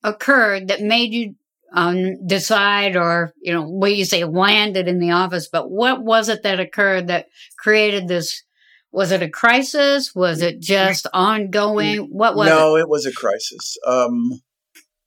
occurred 0.03 0.69
that 0.69 0.81
made 0.81 1.13
you 1.13 1.35
um, 1.71 2.25
decide 2.25 2.95
or, 2.95 3.33
you 3.41 3.53
know, 3.53 3.63
what 3.63 3.95
you 3.95 4.03
say 4.03 4.23
landed 4.23 4.87
in 4.87 4.99
the 4.99 5.11
office, 5.11 5.47
but 5.47 5.69
what 5.69 6.03
was 6.03 6.27
it 6.27 6.43
that 6.43 6.59
occurred 6.59 7.07
that 7.07 7.27
created 7.57 8.07
this? 8.07 8.43
Was 8.91 9.11
it 9.11 9.21
a 9.21 9.29
crisis? 9.29 10.15
Was 10.15 10.41
it 10.41 10.59
just 10.59 11.05
ongoing? 11.13 12.07
What 12.11 12.35
was 12.35 12.49
no, 12.49 12.75
it? 12.75 12.81
it 12.81 12.89
was 12.89 13.05
a 13.05 13.13
crisis. 13.13 13.77
Um, 13.85 14.41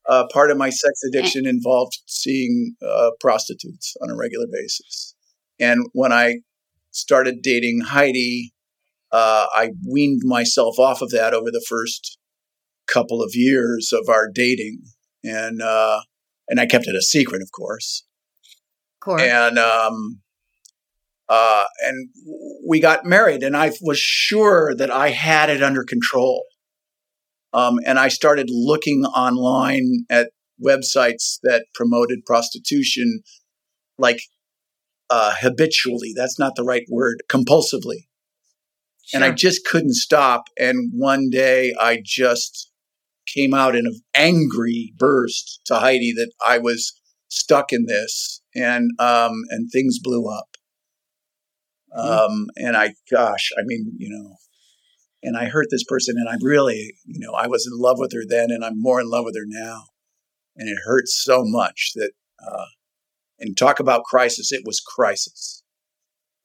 uh, 0.09 0.25
part 0.33 0.51
of 0.51 0.57
my 0.57 0.71
sex 0.71 1.01
addiction 1.09 1.47
involved 1.47 1.99
seeing 2.07 2.75
uh, 2.87 3.11
prostitutes 3.21 3.95
on 4.03 4.11
a 4.11 4.17
regular 4.17 4.47
basis. 4.51 5.15
And 5.61 5.87
when 5.93 6.13
I 6.13 6.41
started 6.91 7.43
dating 7.43 7.83
Heidi, 7.83 8.53
uh, 9.13 9.47
I 9.55 9.71
weaned 9.87 10.23
myself 10.25 10.79
off 10.79 11.03
of 11.03 11.11
that 11.11 11.35
over 11.35 11.51
the 11.51 11.65
first 11.69 12.19
couple 12.87 13.23
of 13.23 13.31
years 13.35 13.93
of 13.93 14.09
our 14.09 14.29
dating. 14.29 14.83
And 15.25 15.63
uh, 15.63 16.01
and 16.49 16.59
I 16.59 16.67
kept 16.67 16.89
it 16.89 16.97
a 16.97 17.03
secret, 17.03 17.43
of 17.43 17.53
course. 17.53 18.05
Of 18.97 19.05
course. 19.05 19.23
And 19.23 19.59
um, 19.59 20.21
uh, 21.29 21.65
and 21.83 22.09
we 22.67 22.81
got 22.81 23.05
married, 23.05 23.43
and 23.43 23.57
I 23.57 23.73
was 23.81 23.99
sure 23.99 24.75
that 24.75 24.91
I 24.91 25.11
had 25.11 25.49
it 25.49 25.63
under 25.63 25.85
control. 25.85 26.45
Um, 27.53 27.79
and 27.87 27.99
I 27.99 28.09
started 28.09 28.49
looking 28.51 29.05
online 29.05 30.05
at 30.09 30.31
websites 30.65 31.39
that 31.43 31.67
promoted 31.75 32.25
prostitution, 32.25 33.21
like 33.99 34.21
uh, 35.11 35.35
habitually. 35.41 36.13
That's 36.15 36.39
not 36.39 36.57
the 36.57 36.65
right 36.65 36.87
word. 36.89 37.23
Compulsively. 37.29 38.07
Sure. 39.05 39.19
And 39.19 39.25
I 39.25 39.33
just 39.33 39.67
couldn't 39.67 39.95
stop. 39.95 40.45
And 40.59 40.93
one 40.95 41.29
day 41.31 41.75
I 41.79 42.01
just 42.05 42.71
came 43.27 43.53
out 43.53 43.75
in 43.75 43.87
an 43.87 44.01
angry 44.15 44.93
burst 44.97 45.61
to 45.67 45.77
Heidi 45.77 46.13
that 46.13 46.33
I 46.45 46.59
was 46.59 46.99
stuck 47.29 47.73
in 47.73 47.87
this, 47.87 48.43
and 48.55 48.91
um, 48.99 49.33
and 49.51 49.71
things 49.71 49.99
blew 49.99 50.29
up. 50.29 50.49
Um, 51.95 52.47
and 52.57 52.77
I, 52.77 52.95
gosh, 53.11 53.51
I 53.59 53.63
mean, 53.65 53.93
you 53.99 54.09
know, 54.09 54.37
and 55.23 55.37
I 55.37 55.47
hurt 55.47 55.67
this 55.71 55.85
person, 55.85 56.17
and 56.19 56.29
I'm 56.29 56.43
really, 56.43 56.95
you 57.05 57.21
know, 57.21 57.33
I 57.33 57.47
was 57.47 57.67
in 57.67 57.79
love 57.79 57.99
with 57.99 58.13
her 58.13 58.23
then, 58.27 58.51
and 58.51 58.65
I'm 58.65 58.81
more 58.81 59.01
in 59.01 59.09
love 59.09 59.25
with 59.25 59.37
her 59.37 59.47
now, 59.47 59.85
and 60.57 60.69
it 60.69 60.79
hurts 60.85 61.21
so 61.23 61.43
much 61.45 61.93
that, 61.95 62.13
uh, 62.45 62.67
and 63.39 63.57
talk 63.57 63.81
about 63.81 64.05
crisis, 64.05 64.53
it 64.53 64.63
was 64.65 64.81
crisis. 64.81 65.63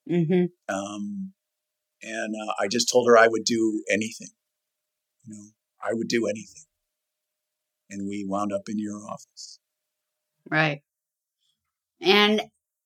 Mm-hmm. 0.09 0.45
Um, 0.73 1.33
and 2.01 2.33
uh, 2.35 2.53
I 2.59 2.67
just 2.67 2.89
told 2.91 3.07
her 3.07 3.17
I 3.17 3.27
would 3.27 3.43
do 3.43 3.83
anything. 3.91 4.29
You 5.25 5.33
know, 5.33 5.43
I 5.83 5.93
would 5.93 6.07
do 6.07 6.27
anything 6.27 6.67
and 7.89 8.07
we 8.07 8.25
wound 8.27 8.51
up 8.53 8.63
in 8.69 8.79
your 8.79 9.07
office. 9.09 9.59
Right. 10.49 10.81
And 12.01 12.41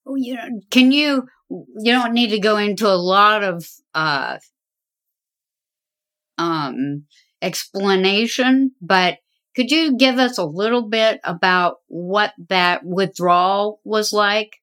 you 0.08 0.36
know, 0.36 0.62
can 0.70 0.92
you 0.92 1.28
you 1.50 1.92
don't 1.92 2.14
need 2.14 2.30
to 2.30 2.40
go 2.40 2.58
into 2.58 2.88
a 2.88 2.96
lot 2.96 3.44
of 3.44 3.68
uh 3.94 4.38
um 6.42 7.06
explanation, 7.42 8.72
but 8.82 9.18
could 9.56 9.70
you 9.72 9.98
give 9.98 10.18
us 10.18 10.38
a 10.38 10.46
little 10.46 10.88
bit 10.88 11.20
about 11.24 11.78
what 11.88 12.34
that 12.50 12.82
withdrawal 12.84 13.80
was 13.84 14.12
like? 14.12 14.58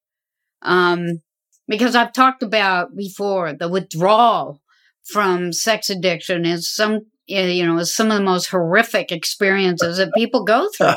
Um 0.62 1.22
because 1.66 1.94
I've 1.94 2.12
talked 2.12 2.42
about 2.42 2.96
before 2.96 3.52
the 3.52 3.68
withdrawal 3.68 4.60
from 5.04 5.52
sex 5.52 5.90
addiction 5.90 6.44
is 6.44 6.74
some 6.74 7.06
you 7.28 7.66
know, 7.66 7.78
is 7.78 7.94
some 7.94 8.10
of 8.10 8.16
the 8.16 8.24
most 8.24 8.46
horrific 8.46 9.12
experiences 9.12 9.98
that 9.98 10.12
people 10.14 10.44
go 10.44 10.68
through? 10.76 10.94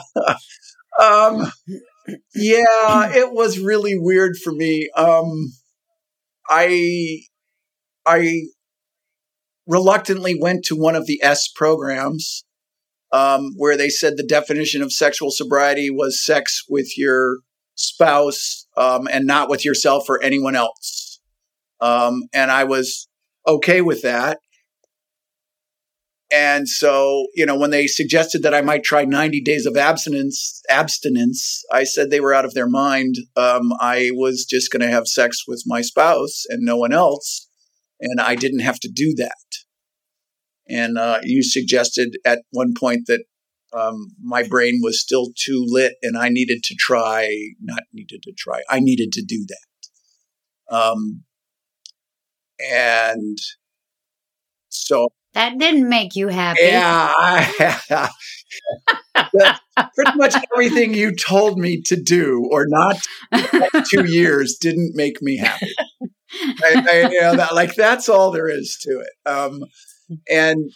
um, 0.99 1.51
yeah, 2.33 3.13
it 3.13 3.31
was 3.33 3.59
really 3.59 3.97
weird 3.97 4.37
for 4.37 4.53
me. 4.53 4.89
Um, 4.95 5.51
I, 6.49 7.19
I 8.05 8.43
reluctantly 9.71 10.37
went 10.39 10.65
to 10.65 10.75
one 10.75 10.95
of 10.95 11.05
the 11.05 11.19
S 11.23 11.47
programs 11.47 12.43
um, 13.11 13.53
where 13.55 13.77
they 13.77 13.89
said 13.89 14.17
the 14.17 14.23
definition 14.23 14.81
of 14.81 14.91
sexual 14.91 15.31
sobriety 15.31 15.89
was 15.89 16.23
sex 16.23 16.63
with 16.69 16.97
your 16.97 17.37
spouse 17.75 18.67
um, 18.77 19.07
and 19.11 19.25
not 19.25 19.49
with 19.49 19.65
yourself 19.65 20.09
or 20.09 20.21
anyone 20.21 20.55
else. 20.55 21.19
Um, 21.79 22.23
and 22.33 22.51
I 22.51 22.65
was 22.65 23.07
okay 23.47 23.81
with 23.81 24.01
that. 24.03 24.39
And 26.33 26.67
so, 26.69 27.27
you 27.35 27.45
know, 27.45 27.57
when 27.57 27.71
they 27.71 27.87
suggested 27.87 28.41
that 28.43 28.53
I 28.53 28.61
might 28.61 28.83
try 28.83 29.03
90 29.03 29.41
days 29.41 29.65
of 29.65 29.75
abstinence, 29.75 30.61
abstinence, 30.69 31.63
I 31.73 31.83
said 31.83 32.09
they 32.09 32.21
were 32.21 32.33
out 32.33 32.45
of 32.45 32.53
their 32.53 32.69
mind. 32.69 33.15
Um, 33.35 33.73
I 33.81 34.11
was 34.13 34.45
just 34.45 34.71
going 34.71 34.81
to 34.81 34.87
have 34.87 35.07
sex 35.07 35.43
with 35.45 35.63
my 35.65 35.81
spouse 35.81 36.45
and 36.47 36.61
no 36.61 36.77
one 36.77 36.93
else, 36.93 37.49
and 37.99 38.21
I 38.21 38.35
didn't 38.35 38.59
have 38.59 38.79
to 38.81 38.89
do 38.89 39.13
that. 39.15 39.35
And 40.71 40.97
uh, 40.97 41.19
you 41.23 41.43
suggested 41.43 42.15
at 42.25 42.43
one 42.51 42.73
point 42.73 43.07
that 43.07 43.23
um, 43.73 44.07
my 44.21 44.43
brain 44.43 44.79
was 44.81 45.01
still 45.01 45.27
too 45.35 45.63
lit 45.67 45.95
and 46.01 46.17
I 46.17 46.29
needed 46.29 46.63
to 46.63 46.75
try, 46.77 47.29
not 47.61 47.83
needed 47.93 48.23
to 48.23 48.33
try, 48.37 48.61
I 48.69 48.79
needed 48.79 49.11
to 49.13 49.23
do 49.23 49.45
that. 49.47 50.75
Um, 50.75 51.23
and 52.59 53.37
so 54.69 55.09
that 55.33 55.57
didn't 55.57 55.87
make 55.87 56.15
you 56.15 56.27
happy. 56.27 56.59
Yeah. 56.63 57.13
pretty 59.95 60.17
much 60.17 60.35
everything 60.53 60.93
you 60.93 61.15
told 61.15 61.57
me 61.57 61.81
to 61.81 61.95
do 61.95 62.47
or 62.51 62.65
not 62.67 62.97
two 63.89 64.05
years 64.05 64.57
didn't 64.59 64.91
make 64.95 65.21
me 65.21 65.37
happy. 65.37 65.73
I, 66.33 66.85
I, 66.91 67.09
you 67.11 67.21
know, 67.21 67.35
that, 67.37 67.55
like 67.55 67.75
that's 67.75 68.09
all 68.09 68.31
there 68.31 68.49
is 68.49 68.77
to 68.81 69.01
it. 69.01 69.29
Um, 69.29 69.61
and 70.29 70.71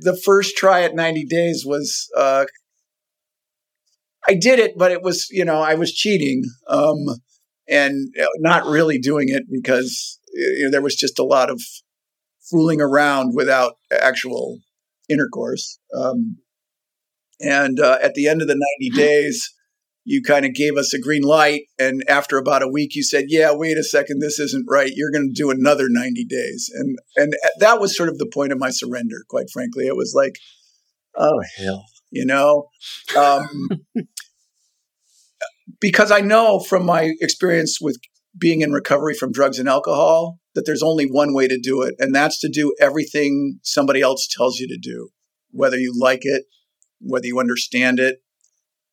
the 0.00 0.16
first 0.16 0.56
try 0.56 0.82
at 0.82 0.94
90 0.94 1.24
days 1.26 1.64
was, 1.66 2.08
uh, 2.16 2.44
I 4.28 4.34
did 4.34 4.58
it, 4.58 4.74
but 4.76 4.92
it 4.92 5.02
was, 5.02 5.28
you 5.30 5.44
know, 5.44 5.60
I 5.60 5.74
was 5.74 5.92
cheating, 5.92 6.44
um, 6.68 7.06
and 7.68 8.14
not 8.38 8.66
really 8.66 8.98
doing 8.98 9.28
it 9.28 9.44
because 9.50 10.18
you 10.32 10.64
know, 10.64 10.70
there 10.70 10.82
was 10.82 10.94
just 10.94 11.18
a 11.18 11.24
lot 11.24 11.50
of 11.50 11.60
fooling 12.50 12.80
around 12.80 13.34
without 13.34 13.74
actual 13.90 14.58
intercourse. 15.08 15.78
Um, 15.96 16.38
and 17.40 17.78
uh, 17.80 17.98
at 18.02 18.14
the 18.14 18.28
end 18.28 18.42
of 18.42 18.48
the 18.48 18.60
90 18.80 18.96
days, 18.96 19.54
you 20.04 20.22
kind 20.22 20.46
of 20.46 20.54
gave 20.54 20.76
us 20.76 20.94
a 20.94 21.00
green 21.00 21.22
light. 21.22 21.62
And 21.78 22.02
after 22.08 22.38
about 22.38 22.62
a 22.62 22.68
week, 22.68 22.94
you 22.94 23.02
said, 23.02 23.26
yeah, 23.28 23.50
wait 23.52 23.76
a 23.76 23.84
second, 23.84 24.20
this 24.20 24.38
isn't 24.38 24.66
right. 24.68 24.92
You're 24.94 25.10
going 25.10 25.28
to 25.28 25.42
do 25.42 25.50
another 25.50 25.86
90 25.88 26.24
days. 26.24 26.70
And, 26.74 26.98
and 27.16 27.34
that 27.60 27.80
was 27.80 27.96
sort 27.96 28.08
of 28.08 28.18
the 28.18 28.30
point 28.32 28.52
of 28.52 28.58
my 28.58 28.70
surrender, 28.70 29.24
quite 29.28 29.50
frankly. 29.52 29.86
It 29.86 29.96
was 29.96 30.14
like, 30.16 30.36
oh, 31.16 31.42
hell, 31.56 31.84
you 32.10 32.24
know? 32.24 32.68
Um, 33.16 33.68
because 35.80 36.10
I 36.10 36.20
know 36.20 36.60
from 36.60 36.86
my 36.86 37.12
experience 37.20 37.78
with 37.80 37.98
being 38.36 38.60
in 38.60 38.72
recovery 38.72 39.14
from 39.14 39.32
drugs 39.32 39.58
and 39.58 39.68
alcohol 39.68 40.38
that 40.54 40.64
there's 40.64 40.82
only 40.82 41.06
one 41.06 41.34
way 41.34 41.48
to 41.48 41.58
do 41.58 41.82
it, 41.82 41.94
and 41.98 42.14
that's 42.14 42.40
to 42.40 42.48
do 42.48 42.74
everything 42.80 43.60
somebody 43.62 44.00
else 44.00 44.26
tells 44.26 44.58
you 44.58 44.66
to 44.68 44.78
do, 44.78 45.10
whether 45.50 45.76
you 45.76 45.92
like 45.96 46.20
it, 46.22 46.44
whether 47.00 47.26
you 47.26 47.38
understand 47.38 48.00
it, 48.00 48.22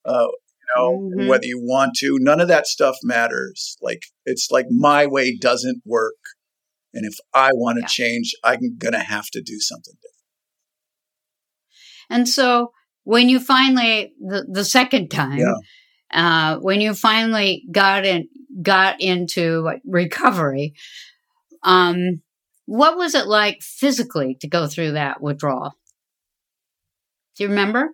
uh, 0.06 0.28
you 0.66 0.82
know, 0.82 1.10
mm-hmm. 1.16 1.28
whether 1.28 1.46
you 1.46 1.60
want 1.62 1.96
to. 1.98 2.18
None 2.20 2.40
of 2.40 2.48
that 2.48 2.68
stuff 2.68 2.98
matters. 3.04 3.78
Like 3.82 4.04
it's 4.26 4.50
like 4.52 4.66
my 4.70 5.06
way 5.06 5.36
doesn't 5.36 5.82
work, 5.86 6.14
and 6.94 7.06
if 7.06 7.16
I 7.34 7.52
want 7.54 7.78
to 7.78 7.82
yeah. 7.82 7.88
change, 7.88 8.34
I'm 8.44 8.78
gonna 8.78 9.04
have 9.04 9.30
to 9.32 9.42
do 9.42 9.60
something 9.60 9.94
different. 9.96 10.16
And 12.10 12.30
so, 12.30 12.72
when 13.04 13.30
you 13.30 13.40
finally 13.40 14.14
the, 14.20 14.46
the 14.50 14.66
second 14.66 15.10
time. 15.10 15.38
Yeah. 15.38 15.56
Uh, 16.14 16.58
when 16.60 16.80
you 16.80 16.94
finally 16.94 17.64
got 17.72 18.06
in, 18.06 18.30
got 18.62 19.02
into 19.02 19.68
recovery, 19.84 20.76
um, 21.64 22.22
what 22.66 22.98
was 22.98 23.16
it 23.16 23.28
like 23.28 23.62
physically 23.62 24.38
to 24.42 24.48
go 24.48 24.68
through 24.68 24.94
that 24.94 25.22
withdrawal? 25.22 25.74
Do 27.36 27.44
you 27.44 27.50
remember? 27.50 27.90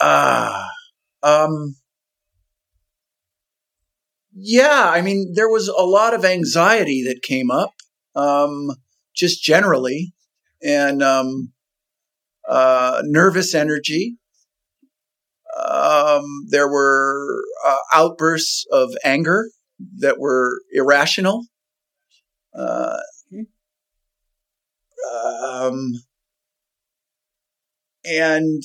Ah, 0.00 0.68
uh, 1.22 1.44
um, 1.44 1.76
yeah. 4.32 4.90
I 4.92 5.02
mean, 5.02 5.32
there 5.34 5.48
was 5.48 5.68
a 5.68 5.82
lot 5.84 6.14
of 6.14 6.24
anxiety 6.24 7.02
that 7.06 7.22
came 7.22 7.50
up, 7.50 7.72
um, 8.14 8.70
just 9.14 9.42
generally, 9.42 10.12
and 10.62 11.02
um, 11.02 11.52
uh, 12.48 13.02
nervous 13.04 13.54
energy. 13.54 14.16
Um, 15.58 16.46
there 16.48 16.68
were 16.68 17.42
uh, 17.66 17.78
outbursts 17.92 18.66
of 18.70 18.90
anger 19.04 19.50
that 19.98 20.18
were 20.18 20.60
irrational. 20.72 21.46
Uh, 22.56 22.98
um, 25.12 25.92
and 28.04 28.62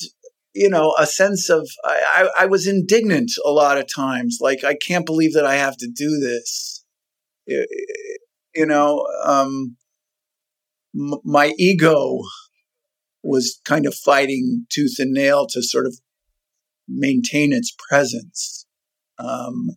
you 0.56 0.70
know 0.70 0.96
a 0.98 1.06
sense 1.06 1.50
of 1.50 1.70
I, 1.84 2.28
I, 2.38 2.44
I, 2.44 2.46
was 2.48 2.66
indignant 2.66 3.32
a 3.46 3.52
lot 3.52 3.78
of 3.78 3.94
times 3.94 4.40
like 4.42 4.64
i 4.64 4.76
can't 4.76 5.06
believe 5.06 5.34
that 5.34 5.46
i 5.46 5.56
have 5.56 5.78
to 5.78 5.88
do 5.88 6.18
this 6.20 6.84
you 7.48 8.66
know 8.66 9.06
um, 9.24 9.76
m- 10.96 11.22
my 11.24 11.54
ego 11.60 12.20
was 13.22 13.60
kind 13.66 13.86
of 13.86 13.94
fighting 13.94 14.66
tooth 14.70 14.96
and 14.98 15.12
nail 15.12 15.46
to 15.48 15.62
sort 15.62 15.86
of 15.86 16.00
maintain 16.88 17.54
its 17.54 17.76
presence 17.90 18.66
um, 19.20 19.70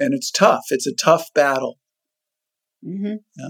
and 0.00 0.14
it's 0.14 0.30
tough. 0.30 0.64
It's 0.70 0.86
a 0.86 0.94
tough 0.94 1.32
battle. 1.34 1.78
Mm-hmm. 2.84 3.16
Yeah. 3.36 3.48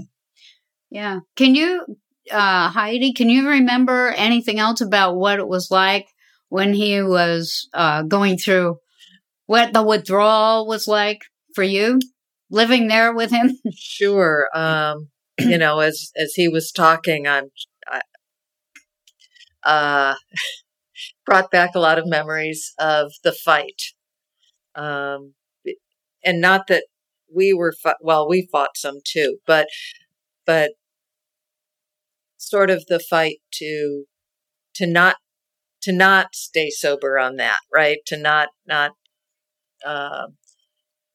Yeah. 0.91 1.19
Can 1.37 1.55
you, 1.55 1.87
uh, 2.31 2.69
Heidi, 2.71 3.13
can 3.13 3.29
you 3.29 3.49
remember 3.49 4.09
anything 4.17 4.59
else 4.59 4.81
about 4.81 5.17
what 5.17 5.39
it 5.39 5.49
was 5.49 5.71
like 5.71 6.09
when 6.49 6.75
he 6.75 7.03
was 7.03 7.69
uh, 7.75 8.03
going 8.03 8.39
through 8.39 8.79
what 9.47 9.73
the 9.73 9.83
withdrawal 9.83 10.67
was 10.67 10.89
like 10.89 11.23
for 11.55 11.65
you 11.65 12.01
living 12.51 12.89
there 12.89 13.15
with 13.15 13.31
him? 13.31 13.59
Sure. 13.77 14.49
Um, 14.55 15.09
you 15.39 15.59
know, 15.59 15.81
as 15.81 16.13
as 16.17 16.35
he 16.35 16.49
was 16.49 16.73
talking, 16.73 17.27
I'm 17.29 17.51
I, 17.89 18.03
uh, 19.65 20.15
brought 21.27 21.51
back 21.51 21.75
a 21.75 21.81
lot 21.81 21.99
of 21.99 22.07
memories 22.07 22.73
of 22.79 23.13
the 23.25 23.33
fight. 23.33 23.83
Um, 24.75 25.35
and 26.25 26.41
not 26.41 26.67
that 26.69 26.85
we 27.35 27.53
were 27.53 27.75
well 28.03 28.29
we 28.29 28.49
fought 28.53 28.77
some 28.77 28.99
too 29.05 29.39
but 29.47 29.69
but 30.47 30.73
sort 32.41 32.71
of 32.71 32.87
the 32.87 32.99
fight 32.99 33.39
to 33.53 34.05
to 34.75 34.87
not 34.87 35.17
to 35.83 35.93
not 35.93 36.35
stay 36.35 36.71
sober 36.71 37.19
on 37.19 37.37
that 37.37 37.61
right? 37.73 37.99
To 38.07 38.17
not 38.17 38.49
not 38.67 38.93
uh, 39.87 40.29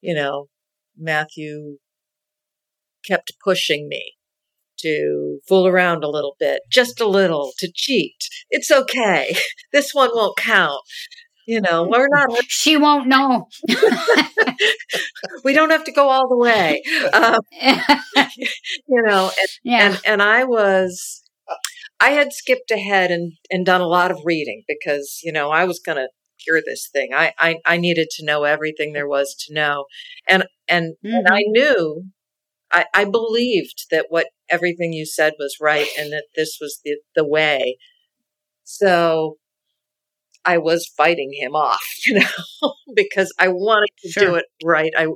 you 0.01 0.13
know 0.13 0.47
matthew 0.97 1.77
kept 3.05 3.33
pushing 3.43 3.87
me 3.87 4.13
to 4.79 5.39
fool 5.47 5.67
around 5.67 6.03
a 6.03 6.09
little 6.09 6.35
bit 6.39 6.61
just 6.71 6.99
a 6.99 7.07
little 7.07 7.51
to 7.59 7.71
cheat. 7.73 8.17
It's 8.49 8.71
okay. 8.71 9.35
This 9.73 9.91
one 9.93 10.09
won't 10.13 10.37
count 10.37 10.81
you 11.45 11.61
know, 11.61 11.87
we're 11.87 12.07
not. 12.09 12.29
She 12.47 12.77
won't 12.77 13.07
know. 13.07 13.47
we 15.43 15.53
don't 15.53 15.69
have 15.69 15.83
to 15.85 15.91
go 15.91 16.09
all 16.09 16.27
the 16.27 16.37
way. 16.37 16.81
Um, 17.13 17.39
you 18.87 19.01
know, 19.03 19.25
and, 19.25 19.49
yeah. 19.63 19.87
and, 19.87 20.01
and 20.05 20.21
I 20.21 20.43
was, 20.43 21.23
I 21.99 22.11
had 22.11 22.33
skipped 22.33 22.71
ahead 22.71 23.11
and, 23.11 23.33
and 23.51 23.65
done 23.65 23.81
a 23.81 23.87
lot 23.87 24.11
of 24.11 24.21
reading 24.25 24.63
because, 24.67 25.19
you 25.23 25.31
know, 25.31 25.49
I 25.51 25.65
was 25.65 25.79
going 25.79 25.97
to 25.97 26.09
cure 26.43 26.61
this 26.65 26.89
thing. 26.91 27.09
I, 27.13 27.33
I, 27.39 27.57
I 27.65 27.77
needed 27.77 28.09
to 28.11 28.25
know 28.25 28.43
everything 28.43 28.93
there 28.93 29.07
was 29.07 29.35
to 29.47 29.53
know. 29.53 29.85
And, 30.27 30.45
and, 30.67 30.95
mm-hmm. 31.05 31.15
and 31.15 31.27
I 31.27 31.41
mm-hmm. 31.41 31.51
knew, 31.51 32.03
I, 32.71 32.85
I 32.93 33.05
believed 33.05 33.85
that 33.91 34.07
what 34.09 34.27
everything 34.49 34.93
you 34.93 35.05
said 35.05 35.33
was 35.39 35.57
right 35.61 35.87
and 35.97 36.11
that 36.11 36.25
this 36.35 36.57
was 36.59 36.81
the, 36.83 36.97
the 37.15 37.25
way. 37.25 37.77
So 38.63 39.37
I 40.45 40.57
was 40.59 40.91
fighting 40.95 41.31
him 41.33 41.55
off, 41.55 41.83
you 42.05 42.19
know, 42.19 42.73
because 42.95 43.33
I 43.39 43.47
wanted 43.49 43.89
to 44.03 44.09
sure. 44.09 44.25
do 44.25 44.35
it 44.35 44.45
right. 44.63 44.93
I 44.95 45.07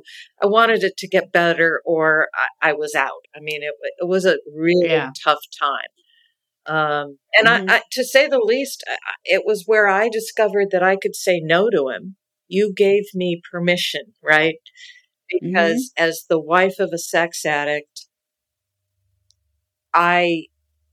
I 0.42 0.48
wanted 0.48 0.84
it 0.84 0.98
to 0.98 1.08
get 1.08 1.32
better, 1.32 1.82
or 1.86 2.28
I, 2.62 2.70
I 2.70 2.74
was 2.74 2.96
out. 2.96 3.26
I 3.36 3.40
mean, 3.42 3.64
it 3.64 3.74
it 4.00 4.08
was 4.08 4.26
a 4.26 4.38
really 4.56 4.90
yeah. 4.90 5.12
tough 5.24 5.42
time. 5.62 5.90
Um, 6.66 7.18
and 7.38 7.48
mm-hmm. 7.48 7.70
I, 7.70 7.78
I, 7.78 7.82
to 7.94 8.04
say 8.04 8.28
the 8.28 8.44
least, 8.44 8.84
it 9.26 9.44
was 9.44 9.64
where 9.66 9.88
I 9.88 10.08
discovered 10.08 10.68
that 10.72 10.84
I 10.84 10.98
could 10.98 11.16
say 11.16 11.40
no 11.40 11.70
to 11.70 11.90
him. 11.90 12.16
You 12.48 12.74
gave 12.76 13.06
me 13.16 13.42
permission, 13.52 14.14
right? 14.24 14.58
Because 15.30 15.92
mm-hmm. 15.98 16.10
as 16.10 16.26
the 16.30 16.40
wife 16.40 16.76
of 16.80 16.92
a 16.94 17.00
sex 17.00 17.44
addict, 17.44 18.06
I 19.94 20.44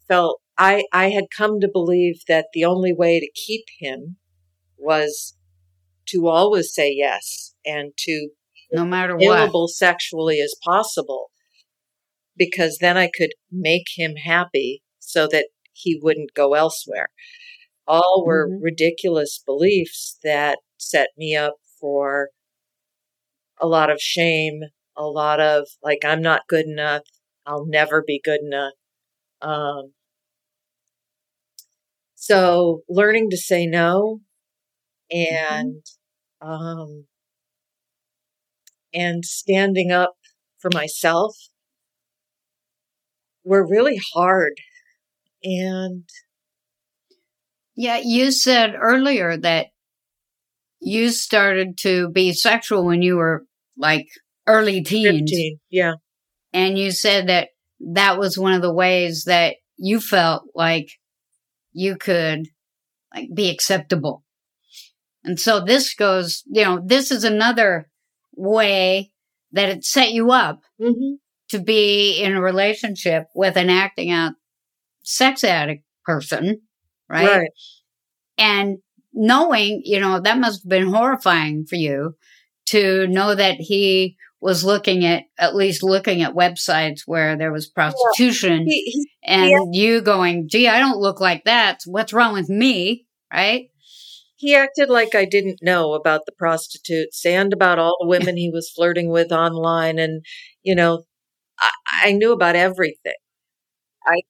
felt 0.08 0.40
I, 0.56 0.84
I 0.92 1.10
had 1.10 1.24
come 1.36 1.60
to 1.60 1.68
believe 1.70 2.22
that 2.28 2.46
the 2.52 2.64
only 2.64 2.94
way 2.94 3.20
to 3.20 3.30
keep 3.34 3.64
him 3.78 4.16
was 4.78 5.36
to 6.08 6.26
always 6.28 6.72
say 6.72 6.92
yes 6.94 7.54
and 7.64 7.92
to 7.98 8.30
no 8.72 8.84
matter 8.84 9.16
what 9.16 9.70
sexually 9.70 10.40
as 10.40 10.54
possible 10.64 11.30
because 12.36 12.78
then 12.80 12.96
I 12.96 13.08
could 13.12 13.30
make 13.50 13.86
him 13.96 14.14
happy 14.16 14.82
so 14.98 15.26
that 15.28 15.48
he 15.72 15.98
wouldn't 16.02 16.34
go 16.34 16.54
elsewhere. 16.54 17.08
All 17.86 18.24
were 18.26 18.48
mm-hmm. 18.48 18.62
ridiculous 18.62 19.42
beliefs 19.44 20.18
that 20.24 20.58
set 20.78 21.08
me 21.16 21.36
up 21.36 21.54
for 21.80 22.30
a 23.60 23.66
lot 23.66 23.90
of 23.90 24.00
shame, 24.00 24.60
a 24.96 25.04
lot 25.04 25.40
of 25.40 25.68
like, 25.82 26.04
I'm 26.04 26.20
not 26.20 26.48
good 26.48 26.66
enough. 26.66 27.02
I'll 27.46 27.66
never 27.66 28.02
be 28.06 28.20
good 28.22 28.40
enough. 28.42 28.72
Um, 29.40 29.92
So 32.28 32.82
learning 32.88 33.30
to 33.30 33.36
say 33.36 33.66
no 33.66 34.20
and, 35.10 35.82
um, 36.40 37.06
and 38.92 39.24
standing 39.24 39.92
up 39.92 40.16
for 40.58 40.70
myself 40.72 41.36
were 43.44 43.66
really 43.66 44.00
hard. 44.14 44.54
And 45.42 46.04
Yeah, 47.76 48.00
you 48.02 48.32
said 48.32 48.74
earlier 48.74 49.36
that 49.36 49.66
you 50.80 51.10
started 51.10 51.76
to 51.78 52.08
be 52.10 52.32
sexual 52.32 52.84
when 52.84 53.02
you 53.02 53.16
were 53.16 53.44
like 53.76 54.06
early 54.46 54.82
teens. 54.82 55.30
15, 55.30 55.58
yeah. 55.70 55.94
And 56.52 56.78
you 56.78 56.92
said 56.92 57.28
that 57.28 57.50
that 57.94 58.18
was 58.18 58.38
one 58.38 58.54
of 58.54 58.62
the 58.62 58.72
ways 58.72 59.24
that 59.26 59.56
you 59.76 60.00
felt 60.00 60.44
like 60.54 60.88
you 61.72 61.96
could 61.96 62.46
like 63.14 63.30
be 63.34 63.50
acceptable. 63.50 64.24
And 65.26 65.38
so 65.38 65.60
this 65.60 65.94
goes, 65.94 66.42
you 66.46 66.64
know, 66.64 66.80
this 66.84 67.10
is 67.10 67.24
another 67.24 67.90
way 68.34 69.12
that 69.52 69.68
it 69.68 69.84
set 69.84 70.12
you 70.12 70.30
up 70.30 70.62
hmm 70.80 71.16
to 71.48 71.60
be 71.60 72.20
in 72.20 72.34
a 72.34 72.42
relationship 72.42 73.28
with 73.32 73.56
an 73.56 73.70
acting 73.70 74.10
out 74.10 74.32
sex 75.04 75.44
addict 75.44 75.84
person, 76.04 76.60
right? 77.08 77.28
Right. 77.28 77.50
And 78.36 78.78
knowing, 79.12 79.82
you 79.84 80.00
know, 80.00 80.20
that 80.20 80.38
must 80.38 80.64
have 80.64 80.68
been 80.68 80.88
horrifying 80.88 81.64
for 81.64 81.76
you 81.76 82.16
to 82.66 83.06
know 83.06 83.34
that 83.34 83.56
he 83.58 84.16
was 84.40 84.64
looking 84.64 85.04
at, 85.04 85.24
at 85.38 85.54
least 85.54 85.82
looking 85.84 86.22
at 86.22 86.34
websites 86.34 87.02
where 87.06 87.36
there 87.36 87.52
was 87.52 87.68
prostitution 87.68 88.66
he, 88.66 89.08
and 89.22 89.74
you 89.74 90.00
going, 90.00 90.48
gee, 90.48 90.68
I 90.68 90.80
don't 90.80 90.98
look 90.98 91.20
like 91.20 91.44
that. 91.44 91.80
What's 91.86 92.12
wrong 92.12 92.32
with 92.34 92.48
me? 92.48 93.06
Right? 93.32 93.70
He 94.36 94.54
acted 94.54 94.88
like 94.90 95.14
I 95.14 95.24
didn't 95.24 95.62
know 95.62 95.94
about 95.94 96.22
the 96.26 96.32
prostitutes 96.32 97.24
and 97.26 97.52
about 97.52 97.78
all 97.78 97.96
the 98.00 98.08
women 98.08 98.36
he 98.36 98.50
was 98.50 98.70
flirting 98.70 99.10
with 99.10 99.32
online. 99.32 99.98
And, 99.98 100.24
you 100.62 100.74
know, 100.74 101.04
I, 101.60 101.70
I 102.04 102.12
knew 102.12 102.32
about 102.32 102.56
everything. 102.56 103.14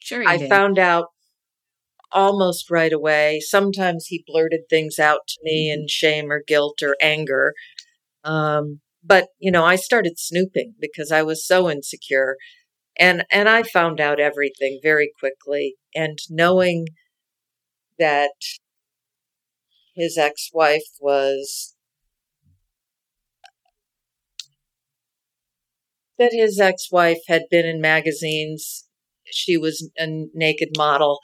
Sure. 0.01 0.27
I 0.27 0.37
did. 0.38 0.49
found 0.49 0.79
out 0.79 1.07
almost 2.12 2.71
right 2.71 2.92
away. 2.92 3.40
Sometimes 3.40 4.07
he 4.07 4.25
blurted 4.27 4.62
things 4.71 4.99
out 4.99 5.21
to 5.29 5.38
me 5.42 5.71
in 5.71 5.87
shame 5.88 6.31
or 6.31 6.42
guilt 6.47 6.83
or 6.83 6.97
anger. 7.01 7.55
Um, 8.25 8.81
but 9.05 9.29
you 9.38 9.51
know, 9.53 9.64
I 9.64 9.77
started 9.77 10.19
snooping 10.19 10.75
because 10.81 11.12
I 11.12 11.23
was 11.23 11.47
so 11.47 11.71
insecure, 11.71 12.37
and 12.99 13.25
and 13.31 13.49
I 13.49 13.62
found 13.64 14.01
out 14.01 14.21
everything 14.21 14.81
very 14.83 15.12
quickly. 15.21 15.77
And 15.95 16.19
knowing 16.31 16.87
that 17.99 18.33
his 19.97 20.19
ex-wife 20.19 20.85
was 21.01 21.75
that 26.19 26.33
his 26.33 26.59
ex-wife 26.61 27.19
had 27.29 27.43
been 27.51 27.67
in 27.67 27.81
magazines. 27.81 28.87
She 29.27 29.57
was 29.57 29.91
a 29.99 30.07
naked 30.35 30.71
model. 30.77 31.21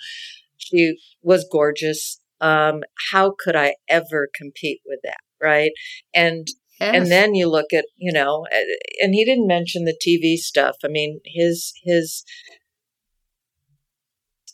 She 0.57 0.97
was 1.23 1.47
gorgeous. 1.51 2.21
Um, 2.41 2.83
how 3.13 3.35
could 3.39 3.55
i 3.55 3.77
ever 3.89 4.29
compete 4.35 4.81
with 4.85 4.99
that 5.05 5.19
right? 5.41 5.73
And 6.15 6.47
Yes. 6.81 6.97
and 6.97 7.13
then 7.13 7.35
you 7.37 7.49
look 7.49 7.73
at 7.73 7.85
you 7.97 8.13
know 8.13 8.45
and 9.01 9.15
he 9.15 9.25
didn't 9.25 9.47
mention 9.47 9.85
the 9.85 9.97
tv 10.05 10.35
stuff. 10.37 10.77
I 10.85 10.89
mean 10.89 11.21
his 11.25 11.73
his 11.85 12.25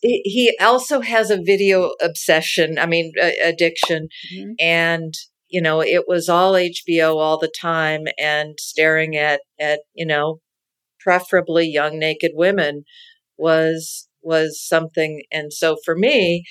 he 0.02 0.20
he 0.24 0.56
also 0.60 1.00
has 1.00 1.30
a 1.30 1.42
video 1.42 1.92
obsession 2.02 2.78
i 2.78 2.86
mean 2.86 3.12
addiction. 3.42 4.08
Mhm. 4.34 4.54
and 4.60 5.14
you 5.48 5.60
know 5.62 5.80
it 5.82 6.04
was 6.08 6.28
all 6.28 6.52
hbo 6.54 7.16
all 7.16 7.38
the 7.38 7.52
time 7.60 8.06
and 8.18 8.54
staring 8.60 9.16
at 9.16 9.40
at 9.60 9.80
you 9.94 10.06
know 10.06 10.40
preferably 11.00 11.66
young 11.68 11.98
naked 11.98 12.32
women 12.34 12.84
was 13.38 14.08
was 14.22 14.60
something. 14.66 15.22
And 15.32 15.52
so 15.52 15.76
for 15.84 15.96
me 15.96 16.44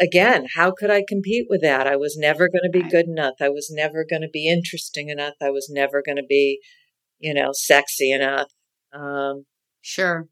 again 0.00 0.46
how 0.56 0.72
could 0.72 0.90
i 0.90 1.04
compete 1.08 1.46
with 1.50 1.62
that? 1.62 1.86
I 1.86 1.96
was 1.96 2.16
never 2.18 2.48
going 2.48 2.64
to 2.64 2.70
be 2.80 2.88
good 2.88 3.06
enough. 3.08 3.34
I 3.40 3.48
was 3.50 3.70
never 3.72 4.04
going 4.08 4.22
to 4.22 4.28
be 4.32 4.48
interesting 4.48 5.08
enough. 5.08 5.34
I 5.42 5.50
was 5.50 5.68
never 5.70 6.02
going 6.04 6.16
to 6.16 6.24
be 6.28 6.60
you 7.20 7.34
know 7.34 7.50
sexy 7.52 8.10
enough. 8.12 8.48
Um 8.94 9.46
Sure. 9.82 10.28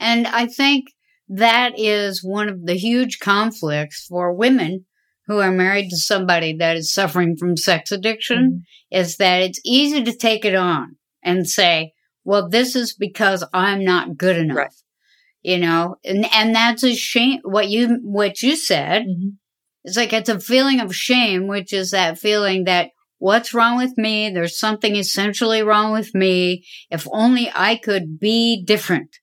And 0.00 0.26
I 0.26 0.46
think 0.46 0.86
that 1.28 1.78
is 1.78 2.24
one 2.24 2.48
of 2.48 2.66
the 2.66 2.74
huge 2.74 3.20
conflicts 3.20 4.06
for 4.08 4.32
women 4.32 4.86
who 5.26 5.38
are 5.38 5.52
married 5.52 5.90
to 5.90 5.96
somebody 5.96 6.56
that 6.56 6.76
is 6.76 6.92
suffering 6.92 7.36
from 7.36 7.56
sex 7.56 7.92
addiction 7.92 8.64
is 8.90 9.16
that 9.18 9.42
it's 9.42 9.60
easy 9.64 10.02
to 10.02 10.16
take 10.16 10.44
it 10.44 10.56
on 10.56 10.96
and 11.22 11.48
say, 11.48 11.92
well, 12.24 12.48
this 12.48 12.74
is 12.74 12.94
because 12.94 13.44
I'm 13.52 13.84
not 13.84 14.16
good 14.16 14.36
enough. 14.36 14.56
Right. 14.56 14.72
You 15.42 15.58
know, 15.58 15.96
and, 16.04 16.26
and 16.34 16.54
that's 16.54 16.82
a 16.82 16.94
shame. 16.94 17.40
What 17.44 17.68
you, 17.68 17.98
what 18.02 18.42
you 18.42 18.56
said, 18.56 19.04
Mhm. 19.04 19.36
it's 19.84 19.96
like 19.96 20.12
it's 20.12 20.28
a 20.28 20.40
feeling 20.40 20.80
of 20.80 20.94
shame, 20.96 21.46
which 21.46 21.72
is 21.72 21.92
that 21.92 22.18
feeling 22.18 22.64
that 22.64 22.90
what's 23.18 23.54
wrong 23.54 23.76
with 23.78 23.96
me? 23.96 24.30
There's 24.30 24.58
something 24.58 24.96
essentially 24.96 25.62
wrong 25.62 25.92
with 25.92 26.14
me. 26.14 26.64
If 26.90 27.06
only 27.12 27.50
I 27.54 27.76
could 27.76 28.18
be 28.18 28.64
different. 28.64 29.16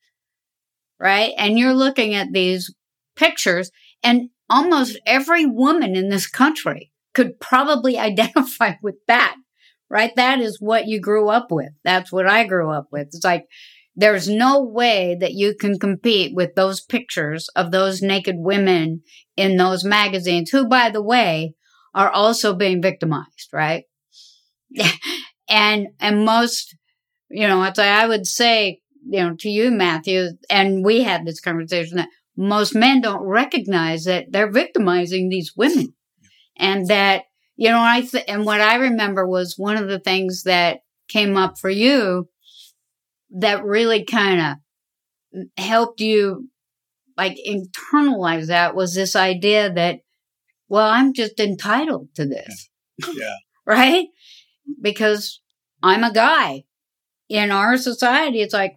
Right. 1.00 1.34
And 1.38 1.60
you're 1.60 1.74
looking 1.74 2.16
at 2.16 2.32
these 2.32 2.74
pictures 3.16 3.72
and 4.04 4.30
almost 4.50 5.00
every 5.06 5.46
woman 5.46 5.96
in 5.96 6.10
this 6.10 6.28
country 6.28 6.92
could 7.14 7.40
probably 7.40 7.98
identify 8.00 8.74
with 8.82 8.96
that. 9.08 9.36
Right. 9.90 10.12
That 10.16 10.40
is 10.40 10.60
what 10.60 10.88
you 10.88 11.00
grew 11.00 11.30
up 11.30 11.48
with. 11.50 11.70
That's 11.84 12.12
what 12.12 12.28
I 12.28 12.46
grew 12.46 12.72
up 12.72 12.88
with. 12.92 13.08
It's 13.14 13.24
like, 13.24 13.46
there's 14.00 14.30
no 14.30 14.62
way 14.62 15.18
that 15.20 15.34
you 15.34 15.56
can 15.56 15.80
compete 15.80 16.36
with 16.36 16.54
those 16.54 16.82
pictures 16.82 17.50
of 17.56 17.72
those 17.72 18.00
naked 18.00 18.36
women 18.38 19.02
in 19.36 19.58
those 19.58 19.84
magazines, 19.84 20.52
who, 20.52 20.68
by 20.68 20.92
the 20.92 21.02
way, 21.02 21.56
are 21.96 22.12
also 22.12 22.54
being 22.54 22.80
victimized, 22.80 23.50
right? 23.52 23.86
and, 25.50 25.88
and 26.00 26.26
most, 26.26 26.78
you 27.32 27.48
know, 27.48 27.60
I 27.60 28.08
would 28.08 28.28
say, 28.28 28.82
you 29.10 29.20
know, 29.20 29.36
to 29.36 29.50
you, 29.50 29.72
Matthew, 29.72 30.30
and 30.50 30.84
we 30.84 31.04
had 31.04 31.26
this 31.26 31.40
conversation 31.40 31.98
that 31.98 32.10
most 32.36 32.76
men 32.76 33.02
don't 33.02 33.24
recognize 33.24 34.04
that 34.06 34.32
they're 34.32 34.52
victimizing 34.52 35.30
these 35.30 35.54
women 35.56 35.94
and 36.58 36.88
that, 36.88 37.24
you 37.56 37.70
know, 37.70 37.82
I, 37.82 38.02
th- 38.02 38.26
and 38.28 38.46
what 38.46 38.62
I 38.62 38.76
remember 38.76 39.28
was 39.28 39.56
one 39.58 39.78
of 39.78 39.88
the 39.88 40.00
things 40.00 40.44
that 40.44 40.80
came 41.08 41.38
up 41.38 41.58
for 41.58 41.70
you 41.70 42.30
that 43.32 43.64
really 43.64 44.04
kind 44.04 44.42
of 45.36 45.48
helped 45.58 46.00
you 46.00 46.50
like 47.18 47.38
internalize 47.48 48.48
that 48.48 48.76
was 48.76 48.94
this 48.94 49.16
idea 49.16 49.74
that, 49.74 50.00
well, 50.70 50.88
I'm 50.88 51.14
just 51.14 51.40
entitled 51.40 52.10
to 52.16 52.26
this. 52.26 52.70
Yeah. 53.14 53.36
right? 53.66 54.08
Because 54.82 55.42
I'm 55.82 56.04
a 56.04 56.14
guy. 56.14 56.64
In 57.30 57.52
our 57.52 57.78
society, 57.78 58.42
it's 58.42 58.54
like, 58.54 58.77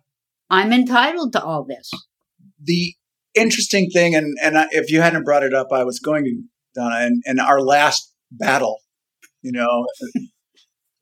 I'm 0.51 0.73
entitled 0.73 1.33
to 1.35 1.43
all 1.43 1.65
this. 1.65 1.91
the 2.63 2.95
interesting 3.35 3.91
thing, 3.91 4.15
and 4.15 4.37
and 4.43 4.59
I, 4.59 4.67
if 4.71 4.91
you 4.91 5.01
hadn't 5.01 5.25
brought 5.25 5.43
it 5.43 5.55
up, 5.55 5.69
I 5.73 5.85
was 5.85 5.99
going 6.01 6.25
to 6.25 6.43
Donna, 6.75 6.97
and, 6.97 7.23
and 7.27 7.41
our 7.41 7.61
last 7.61 8.13
battle, 8.31 8.79
you 9.43 9.53
know, 9.53 9.87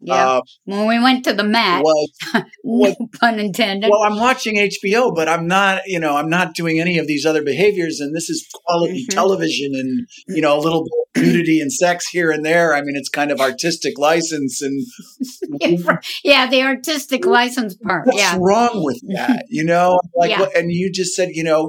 Yeah. 0.01 0.15
uh, 0.29 0.41
when 0.65 0.87
we 0.87 1.01
went 1.03 1.25
to 1.25 1.33
the 1.33 1.43
mat, 1.43 1.83
was 1.83 2.11
no 2.65 3.09
pun 3.21 3.41
intended. 3.41 3.91
well, 3.91 4.03
I'm 4.05 4.17
watching 4.21 4.55
HBO, 4.57 5.13
but 5.15 5.29
I'm 5.29 5.47
not, 5.49 5.83
you 5.87 5.99
know, 5.99 6.17
I'm 6.17 6.29
not 6.31 6.55
doing 6.55 6.79
any 6.79 6.99
of 6.99 7.07
these 7.09 7.27
other 7.27 7.43
behaviors, 7.43 7.99
and 7.99 8.15
this 8.15 8.31
is 8.31 8.47
quality 8.55 9.05
Mhm. 9.07 9.15
television, 9.15 9.75
and 9.75 10.07
you 10.29 10.41
know, 10.41 10.57
a 10.57 10.61
little 10.61 10.85
bit 10.85 11.23
of 11.25 11.33
nudity 11.33 11.61
and 11.61 11.73
sex 11.73 12.07
here 12.09 12.31
and 12.31 12.45
there. 12.45 12.75
I 12.75 12.81
mean, 12.83 12.95
it's 12.95 13.09
kind 13.09 13.33
of 13.33 13.41
artistic 13.41 13.99
license, 13.99 14.63
and 14.63 14.81
yeah, 16.25 16.49
the 16.49 16.63
artistic 16.63 17.27
license 17.27 17.75
part. 17.77 18.07
what's 18.07 18.19
Yeah. 18.19 18.37
wrong 18.39 18.85
with 18.85 19.01
that? 19.15 19.47
You 19.49 19.65
know, 19.65 19.99
like, 20.15 20.31
Yeah. 20.31 20.41
what, 20.41 20.57
and 20.57 20.71
you 20.71 20.93
just 20.93 21.15
said, 21.15 21.31
you 21.33 21.43
know, 21.43 21.69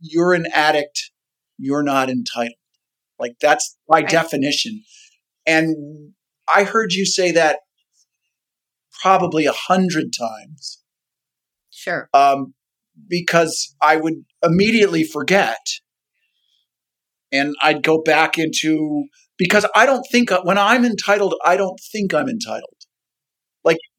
you're 0.00 0.32
an 0.32 0.46
addict, 0.54 1.10
you're 1.58 1.82
not 1.82 2.08
entitled. 2.08 2.54
Like 3.18 3.34
that's 3.40 3.76
by 3.88 3.96
Right. 4.02 4.08
definition. 4.08 4.84
And 5.44 6.12
I 6.52 6.64
heard 6.64 6.92
you 6.92 7.04
say 7.06 7.32
that 7.32 7.60
probably 9.02 9.46
a 9.46 9.52
hundred 9.52 10.12
times 10.18 10.82
Sure. 11.70 12.08
um, 12.12 12.54
because 13.08 13.74
I 13.80 13.96
would 13.96 14.24
immediately 14.42 15.04
forget, 15.04 15.64
and 17.30 17.54
I'd 17.62 17.82
go 17.82 18.02
back 18.02 18.38
into 18.38 19.04
because 19.36 19.66
I 19.74 19.86
don't 19.86 20.04
think 20.10 20.30
when 20.42 20.58
I'm 20.58 20.84
entitled, 20.84 21.34
I 21.44 21.56
don't 21.56 21.78
think 21.92 22.12
I'm 22.12 22.28
entitled. 22.28 22.74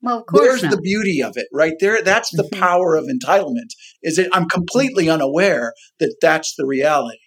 Well, 0.01 0.23
course 0.23 0.43
There's 0.47 0.63
not. 0.63 0.71
the 0.71 0.81
beauty 0.81 1.21
of 1.21 1.33
it, 1.35 1.47
right 1.51 1.73
there. 1.79 2.01
That's 2.01 2.31
the 2.31 2.43
Mhm. 2.43 2.59
power 2.59 2.95
of 2.95 3.05
entitlement. 3.05 3.71
Is 4.01 4.15
that 4.15 4.29
I'm 4.33 4.47
completely 4.47 5.09
unaware 5.09 5.73
that 5.99 6.15
that's 6.21 6.55
the 6.55 6.65
reality. 6.65 7.19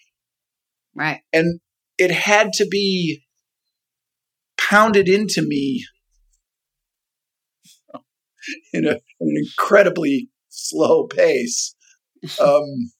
Right. 0.94 1.20
And 1.32 1.60
it 1.98 2.10
had 2.10 2.52
to 2.54 2.66
be 2.66 3.24
pounded 4.72 5.06
into 5.06 5.42
me 5.42 5.84
in, 8.72 8.86
a, 8.86 8.92
an 9.20 9.34
incredibly 9.36 10.30
slow 10.48 11.06
pace. 11.06 11.74
Um, 12.40 12.92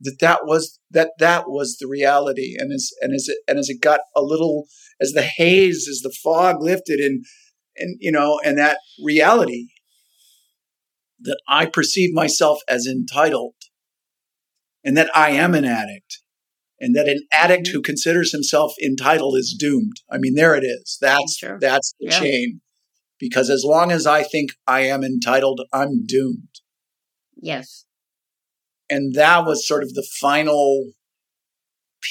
that 0.00 0.18
that 0.20 0.40
was 0.44 0.78
that 0.90 1.12
that 1.18 1.48
was 1.48 1.78
the 1.78 1.86
reality, 1.86 2.54
and 2.58 2.70
as 2.70 2.90
and 3.00 3.14
as 3.14 3.28
it 3.28 3.38
and 3.48 3.58
as 3.58 3.70
it 3.70 3.80
got 3.80 4.00
a 4.14 4.20
little 4.20 4.66
as 5.00 5.12
the 5.12 5.22
haze, 5.22 5.88
as 5.90 6.00
the 6.02 6.14
fog 6.22 6.56
lifted, 6.60 7.00
and 7.00 7.24
and 7.76 7.96
you 7.98 8.12
know, 8.12 8.38
and 8.44 8.58
that 8.58 8.76
reality 9.02 9.68
that 11.20 11.40
I 11.48 11.64
perceive 11.64 12.12
myself 12.12 12.58
as 12.68 12.86
entitled, 12.86 13.54
and 14.84 14.98
that 14.98 15.08
I 15.16 15.30
am 15.30 15.54
an 15.54 15.64
addict, 15.64 16.18
and 16.78 16.94
that 16.94 17.08
an 17.08 17.20
addict 17.32 17.68
who 17.68 17.80
considers 17.80 18.32
himself 18.32 18.74
entitled 18.84 19.36
is 19.36 19.56
doomed. 19.58 19.96
I 20.10 20.18
mean, 20.18 20.34
there 20.34 20.54
it 20.54 20.64
is. 20.64 20.98
That's 21.00 21.36
Sure. 21.36 21.58
that's 21.60 21.94
the 21.98 22.06
Yeah. 22.10 22.20
chain. 22.20 22.60
Because 23.18 23.48
as 23.48 23.64
long 23.64 23.90
as 23.90 24.06
I 24.06 24.22
think 24.22 24.50
I 24.66 24.80
am 24.80 25.02
entitled, 25.02 25.62
I'm 25.72 26.04
doomed. 26.04 26.60
Yes. 27.34 27.86
And 28.90 29.14
that 29.14 29.46
was 29.46 29.66
sort 29.66 29.82
of 29.82 29.94
the 29.94 30.06
final 30.20 30.92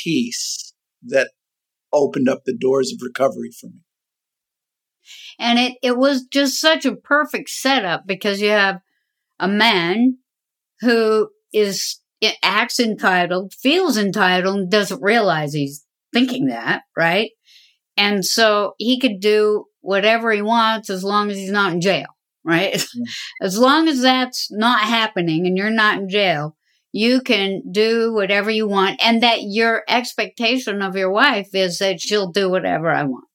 piece 0.03 0.73
that 1.03 1.31
opened 1.93 2.27
up 2.27 2.43
the 2.45 2.57
doors 2.57 2.91
of 2.91 2.99
recovery 3.01 3.51
for 3.51 3.67
me. 3.67 3.79
And 5.37 5.59
it, 5.59 5.77
it 5.83 5.97
was 5.97 6.23
just 6.25 6.59
such 6.59 6.85
a 6.85 6.95
perfect 6.95 7.49
setup 7.49 8.03
because 8.07 8.41
you 8.41 8.49
have 8.49 8.79
a 9.39 9.47
man 9.47 10.17
who 10.81 11.29
is 11.53 11.99
it 12.21 12.35
acts 12.41 12.79
entitled, 12.79 13.53
feels 13.53 13.97
entitled, 13.97 14.57
and 14.57 14.71
doesn't 14.71 15.01
realize 15.01 15.53
he's 15.53 15.85
thinking 16.13 16.47
that, 16.47 16.83
right? 16.95 17.31
And 17.97 18.25
so 18.25 18.73
he 18.77 18.99
could 18.99 19.19
do 19.19 19.65
whatever 19.81 20.31
he 20.31 20.41
wants 20.41 20.89
as 20.89 21.03
long 21.03 21.29
as 21.29 21.37
he's 21.37 21.51
not 21.51 21.73
in 21.73 21.81
jail, 21.81 22.07
right? 22.45 22.73
Mm. 22.73 22.87
as 23.41 23.57
long 23.57 23.87
as 23.87 24.01
that's 24.01 24.47
not 24.51 24.81
happening 24.81 25.45
and 25.45 25.57
you're 25.57 25.69
not 25.69 25.99
in 25.99 26.09
jail, 26.09 26.55
you 26.91 27.21
can 27.21 27.61
do 27.71 28.13
whatever 28.13 28.49
you 28.49 28.67
want 28.67 28.99
and 29.03 29.21
that 29.21 29.39
your 29.41 29.83
expectation 29.89 30.81
of 30.81 30.95
your 30.95 31.11
wife 31.11 31.49
is 31.53 31.79
that 31.79 31.99
she'll 31.99 32.31
do 32.31 32.49
whatever 32.49 32.89
I 32.89 33.03
want. 33.03 33.25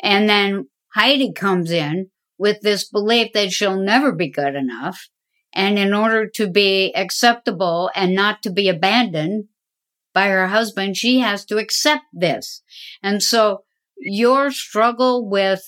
And 0.00 0.28
then 0.28 0.68
Heidi 0.94 1.32
comes 1.32 1.70
in 1.70 2.10
with 2.38 2.60
this 2.60 2.88
belief 2.88 3.32
that 3.32 3.52
she'll 3.52 3.80
never 3.80 4.12
be 4.12 4.30
good 4.30 4.54
enough. 4.54 5.08
And 5.52 5.78
in 5.78 5.92
order 5.92 6.28
to 6.36 6.48
be 6.48 6.92
acceptable 6.94 7.90
and 7.94 8.14
not 8.14 8.42
to 8.42 8.50
be 8.50 8.68
abandoned 8.68 9.46
by 10.14 10.28
her 10.28 10.48
husband, 10.48 10.96
she 10.96 11.20
has 11.20 11.44
to 11.46 11.58
accept 11.58 12.04
this. 12.12 12.62
And 13.02 13.22
so 13.22 13.64
your 13.96 14.50
struggle 14.50 15.28
with 15.28 15.62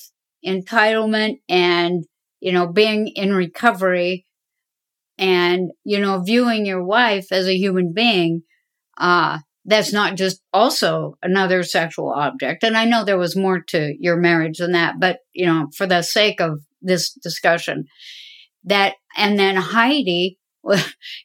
entitlement 0.46 1.40
and, 1.48 2.04
you 2.40 2.52
know, 2.52 2.66
being 2.66 3.08
in 3.08 3.34
recovery 3.34 4.26
and, 5.18 5.70
you 5.84 5.98
know, 5.98 6.22
viewing 6.22 6.66
your 6.66 6.82
wife 6.82 7.26
as 7.30 7.46
a 7.46 7.56
human 7.56 7.92
being, 7.92 8.42
uh, 8.98 9.38
that's 9.64 9.92
not 9.92 10.16
just 10.16 10.40
also 10.52 11.16
another 11.22 11.62
sexual 11.62 12.10
object. 12.10 12.64
And 12.64 12.76
I 12.76 12.84
know 12.84 13.04
there 13.04 13.18
was 13.18 13.36
more 13.36 13.60
to 13.68 13.94
your 14.00 14.16
marriage 14.16 14.58
than 14.58 14.72
that, 14.72 14.96
but, 14.98 15.18
you 15.32 15.46
know, 15.46 15.68
for 15.76 15.86
the 15.86 16.02
sake 16.02 16.40
of 16.40 16.60
this 16.80 17.12
discussion, 17.12 17.84
that, 18.64 18.94
and 19.16 19.38
then 19.38 19.56
Heidi, 19.56 20.38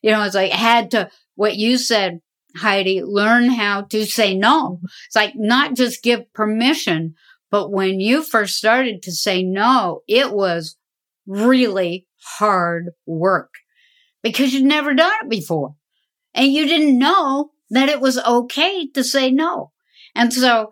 you 0.02 0.12
know, 0.12 0.24
it's 0.24 0.36
like 0.36 0.52
had 0.52 0.92
to, 0.92 1.10
what 1.36 1.56
you 1.56 1.78
said, 1.78 2.22
Heidi, 2.56 3.04
learn 3.04 3.50
how 3.50 3.84
to 3.84 4.06
say 4.06 4.36
no. 4.36 4.80
It's 5.06 5.16
like 5.16 5.34
not 5.36 5.76
just 5.76 6.04
give 6.04 6.32
permission, 6.34 7.16
but 7.52 7.72
when 7.72 8.00
you 8.00 8.24
first 8.24 8.58
started 8.58 9.02
to 9.04 9.12
say 9.12 9.44
no, 9.44 10.02
it 10.08 10.34
was 10.34 10.78
really 11.26 12.08
hard 12.40 12.92
work 13.06 13.52
because 14.24 14.54
you'd 14.54 14.66
never 14.66 14.94
done 14.94 15.14
it 15.22 15.30
before 15.30 15.76
and 16.34 16.52
you 16.52 16.66
didn't 16.68 16.98
know 16.98 17.52
that 17.70 17.90
it 17.90 18.00
was 18.00 18.18
okay 18.20 18.88
to 18.88 19.04
say 19.04 19.32
no. 19.32 19.72
And 20.16 20.34
so 20.34 20.72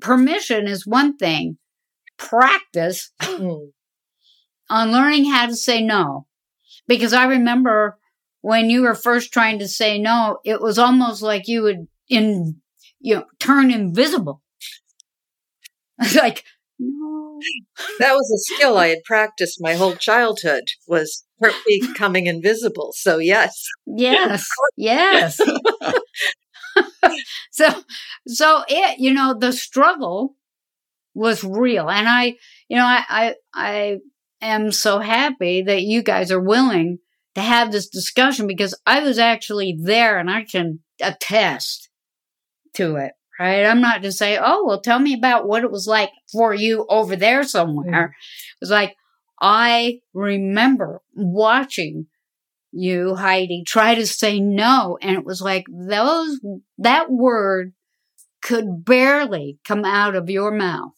permission 0.00 0.66
is 0.66 0.86
one 0.86 1.16
thing. 1.16 1.58
Practice 2.18 3.10
Mm. 3.20 3.72
On 4.70 4.92
learning 4.92 5.26
how 5.30 5.46
to 5.46 5.56
say 5.56 5.82
no. 5.82 6.26
Because 6.88 7.12
I 7.12 7.26
remember 7.26 7.98
when 8.42 8.70
you 8.70 8.82
were 8.82 8.94
first 8.94 9.32
trying 9.32 9.58
to 9.60 9.68
say 9.68 9.98
no, 9.98 10.38
it 10.44 10.60
was 10.60 10.78
almost 10.78 11.22
like 11.22 11.48
you 11.48 11.62
would 11.62 11.88
in 12.08 12.60
you 13.00 13.16
know 13.16 13.26
turn 13.40 13.70
invisible. 13.72 14.42
Like 16.16 16.44
no. 16.78 17.40
That 18.00 18.12
was 18.14 18.30
a 18.30 18.54
skill 18.54 18.76
I 18.78 18.88
had 18.88 19.04
practiced 19.04 19.58
my 19.60 19.74
whole 19.74 19.94
childhood 19.96 20.64
was 20.86 21.24
becoming 21.66 22.26
invisible. 22.26 22.92
So 22.94 23.18
yes, 23.18 23.62
Yes. 23.86 24.46
Yes. 24.76 25.40
so 27.50 27.68
so 28.26 28.62
it 28.68 28.98
you 28.98 29.12
know 29.12 29.34
the 29.38 29.52
struggle 29.52 30.36
was 31.14 31.44
real 31.44 31.90
and 31.90 32.08
I 32.08 32.36
you 32.68 32.76
know 32.76 32.84
I 32.86 33.04
I 33.08 33.34
I 33.54 33.98
am 34.40 34.72
so 34.72 34.98
happy 34.98 35.62
that 35.62 35.82
you 35.82 36.02
guys 36.02 36.30
are 36.30 36.40
willing 36.40 36.98
to 37.34 37.40
have 37.40 37.70
this 37.70 37.88
discussion 37.88 38.46
because 38.46 38.74
I 38.86 39.00
was 39.00 39.18
actually 39.18 39.76
there 39.80 40.18
and 40.18 40.30
I 40.30 40.44
can 40.44 40.80
attest 41.00 41.90
to 42.74 42.96
it. 42.96 43.12
Right. 43.38 43.66
I'm 43.66 43.82
not 43.82 44.00
just 44.00 44.16
saying, 44.16 44.40
oh, 44.42 44.64
well, 44.64 44.80
tell 44.80 44.98
me 44.98 45.12
about 45.12 45.46
what 45.46 45.62
it 45.62 45.70
was 45.70 45.86
like 45.86 46.10
for 46.32 46.54
you 46.54 46.86
over 46.88 47.16
there 47.16 47.42
somewhere. 47.42 48.08
Mm. 48.08 48.08
It 48.08 48.60
was 48.62 48.70
like, 48.70 48.96
I 49.42 49.98
remember 50.14 51.02
watching 51.14 52.06
you, 52.72 53.14
Heidi, 53.16 53.62
try 53.66 53.94
to 53.94 54.06
say 54.06 54.40
no. 54.40 54.96
And 55.02 55.18
it 55.18 55.24
was 55.26 55.42
like 55.42 55.66
those, 55.68 56.40
that 56.78 57.10
word 57.10 57.74
could 58.42 58.84
barely 58.84 59.58
come 59.64 59.84
out 59.84 60.14
of 60.14 60.30
your 60.30 60.50
mouth. 60.50 60.92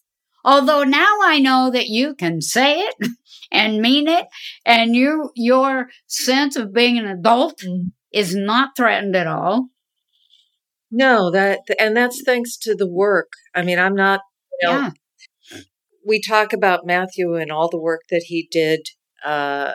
Although 0.44 0.84
now 0.84 1.16
I 1.22 1.40
know 1.40 1.70
that 1.72 1.88
you 1.88 2.14
can 2.14 2.40
say 2.40 2.80
it 2.80 2.94
and 3.50 3.80
mean 3.80 4.08
it 4.08 4.26
and 4.64 4.94
you, 4.94 5.30
your 5.34 5.88
sense 6.06 6.56
of 6.56 6.72
being 6.72 6.98
an 6.98 7.06
adult 7.06 7.60
Mm. 7.60 7.92
is 8.12 8.34
not 8.34 8.70
threatened 8.76 9.16
at 9.16 9.26
all. 9.26 9.68
no, 10.90 11.30
that 11.30 11.60
and 11.78 11.96
that's 11.96 12.22
thanks 12.24 12.56
to 12.58 12.74
the 12.74 12.88
work. 12.88 13.32
I 13.54 13.62
mean, 13.62 13.78
I'm 13.78 13.94
not. 13.94 14.20
You 14.62 14.68
know, 14.68 14.74
Yeah. 14.78 14.90
we 16.06 16.20
talk 16.20 16.52
about 16.52 16.86
Matthew 16.86 17.34
and 17.36 17.50
all 17.52 17.68
the 17.68 17.78
work 17.80 18.02
that 18.10 18.24
he 18.26 18.48
did 18.50 18.80
uh, 19.24 19.74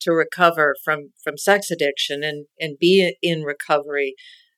to 0.00 0.12
recover 0.12 0.76
from 0.84 1.12
from 1.22 1.36
sex 1.38 1.70
addiction 1.70 2.22
and 2.22 2.46
and 2.60 2.78
be 2.78 3.14
in 3.22 3.42
recovery. 3.42 4.14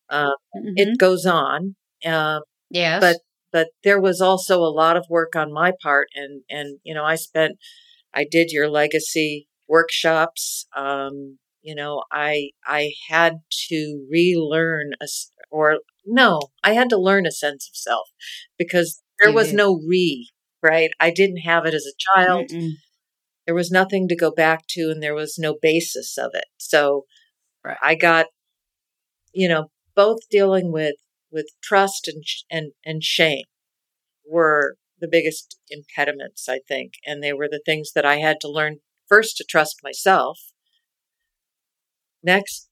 Uh, 0.08 0.32
Mhm. 0.56 0.74
It 0.76 0.98
goes 0.98 1.26
on, 1.26 1.76
uh, 2.04 2.40
yes. 2.70 3.00
but 3.00 3.18
but 3.52 3.68
there 3.84 4.00
was 4.00 4.20
also 4.20 4.60
a 4.60 4.70
lot 4.82 4.96
of 4.96 5.06
work 5.10 5.34
on 5.36 5.52
my 5.52 5.72
part, 5.82 6.08
and 6.14 6.42
and 6.50 6.78
you 6.84 6.94
know 6.94 7.04
I 7.04 7.16
spent 7.16 7.58
I 8.14 8.24
did 8.30 8.50
your 8.50 8.68
legacy 8.68 9.48
workshops. 9.68 10.66
Um, 10.76 11.38
you 11.62 11.74
know, 11.74 12.04
I 12.12 12.50
I 12.66 12.92
had 13.08 13.40
to 13.68 14.06
relearn 14.10 14.92
a 15.00 15.06
or 15.50 15.78
no, 16.04 16.40
I 16.62 16.72
had 16.72 16.88
to 16.90 16.98
learn 16.98 17.26
a 17.26 17.32
sense 17.32 17.68
of 17.68 17.76
self 17.76 18.08
because 18.58 19.02
there 19.22 19.32
was 19.32 19.52
no 19.52 19.80
re 19.88 20.30
right. 20.62 20.90
I 21.00 21.10
didn't 21.10 21.38
have 21.38 21.66
it 21.66 21.74
as 21.74 21.86
a 21.86 21.98
child. 22.14 22.50
Mm-mm. 22.50 22.72
There 23.46 23.54
was 23.54 23.70
nothing 23.70 24.08
to 24.08 24.16
go 24.16 24.30
back 24.30 24.66
to, 24.70 24.90
and 24.90 25.02
there 25.02 25.14
was 25.14 25.38
no 25.38 25.56
basis 25.60 26.18
of 26.18 26.32
it. 26.34 26.46
So 26.58 27.06
Right. 27.64 27.78
I 27.82 27.96
got, 27.96 28.26
you 29.32 29.48
know, 29.48 29.70
both 29.94 30.28
dealing 30.30 30.72
with 30.72 30.96
with 31.30 31.48
trust 31.62 32.08
and 32.08 32.24
sh- 32.26 32.42
and 32.50 32.72
and 32.84 33.02
shame 33.02 33.44
were 34.28 34.76
the 35.00 35.08
biggest 35.08 35.58
impediments, 35.68 36.48
I 36.48 36.60
think, 36.66 36.94
and 37.04 37.22
they 37.22 37.32
were 37.32 37.48
the 37.48 37.62
things 37.64 37.92
that 37.94 38.06
I 38.06 38.16
had 38.16 38.40
to 38.40 38.50
learn 38.50 38.78
first 39.08 39.36
to 39.36 39.44
trust 39.44 39.80
myself. 39.82 40.38
Next, 42.22 42.68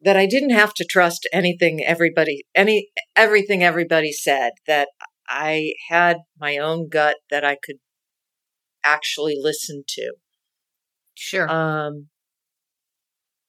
that 0.00 0.16
I 0.16 0.26
didn't 0.26 0.50
have 0.50 0.74
to 0.74 0.84
trust 0.84 1.28
anything 1.32 1.82
everybody 1.84 2.44
any 2.54 2.88
everything 3.16 3.62
everybody 3.62 4.12
said. 4.12 4.52
That 4.66 4.88
I 5.28 5.74
had 5.88 6.18
my 6.38 6.58
own 6.58 6.88
gut 6.88 7.16
that 7.30 7.44
I 7.44 7.56
could 7.62 7.76
actually 8.84 9.36
listen 9.40 9.84
to. 9.88 10.14
Sure. 11.14 11.50
Um, 11.50 12.08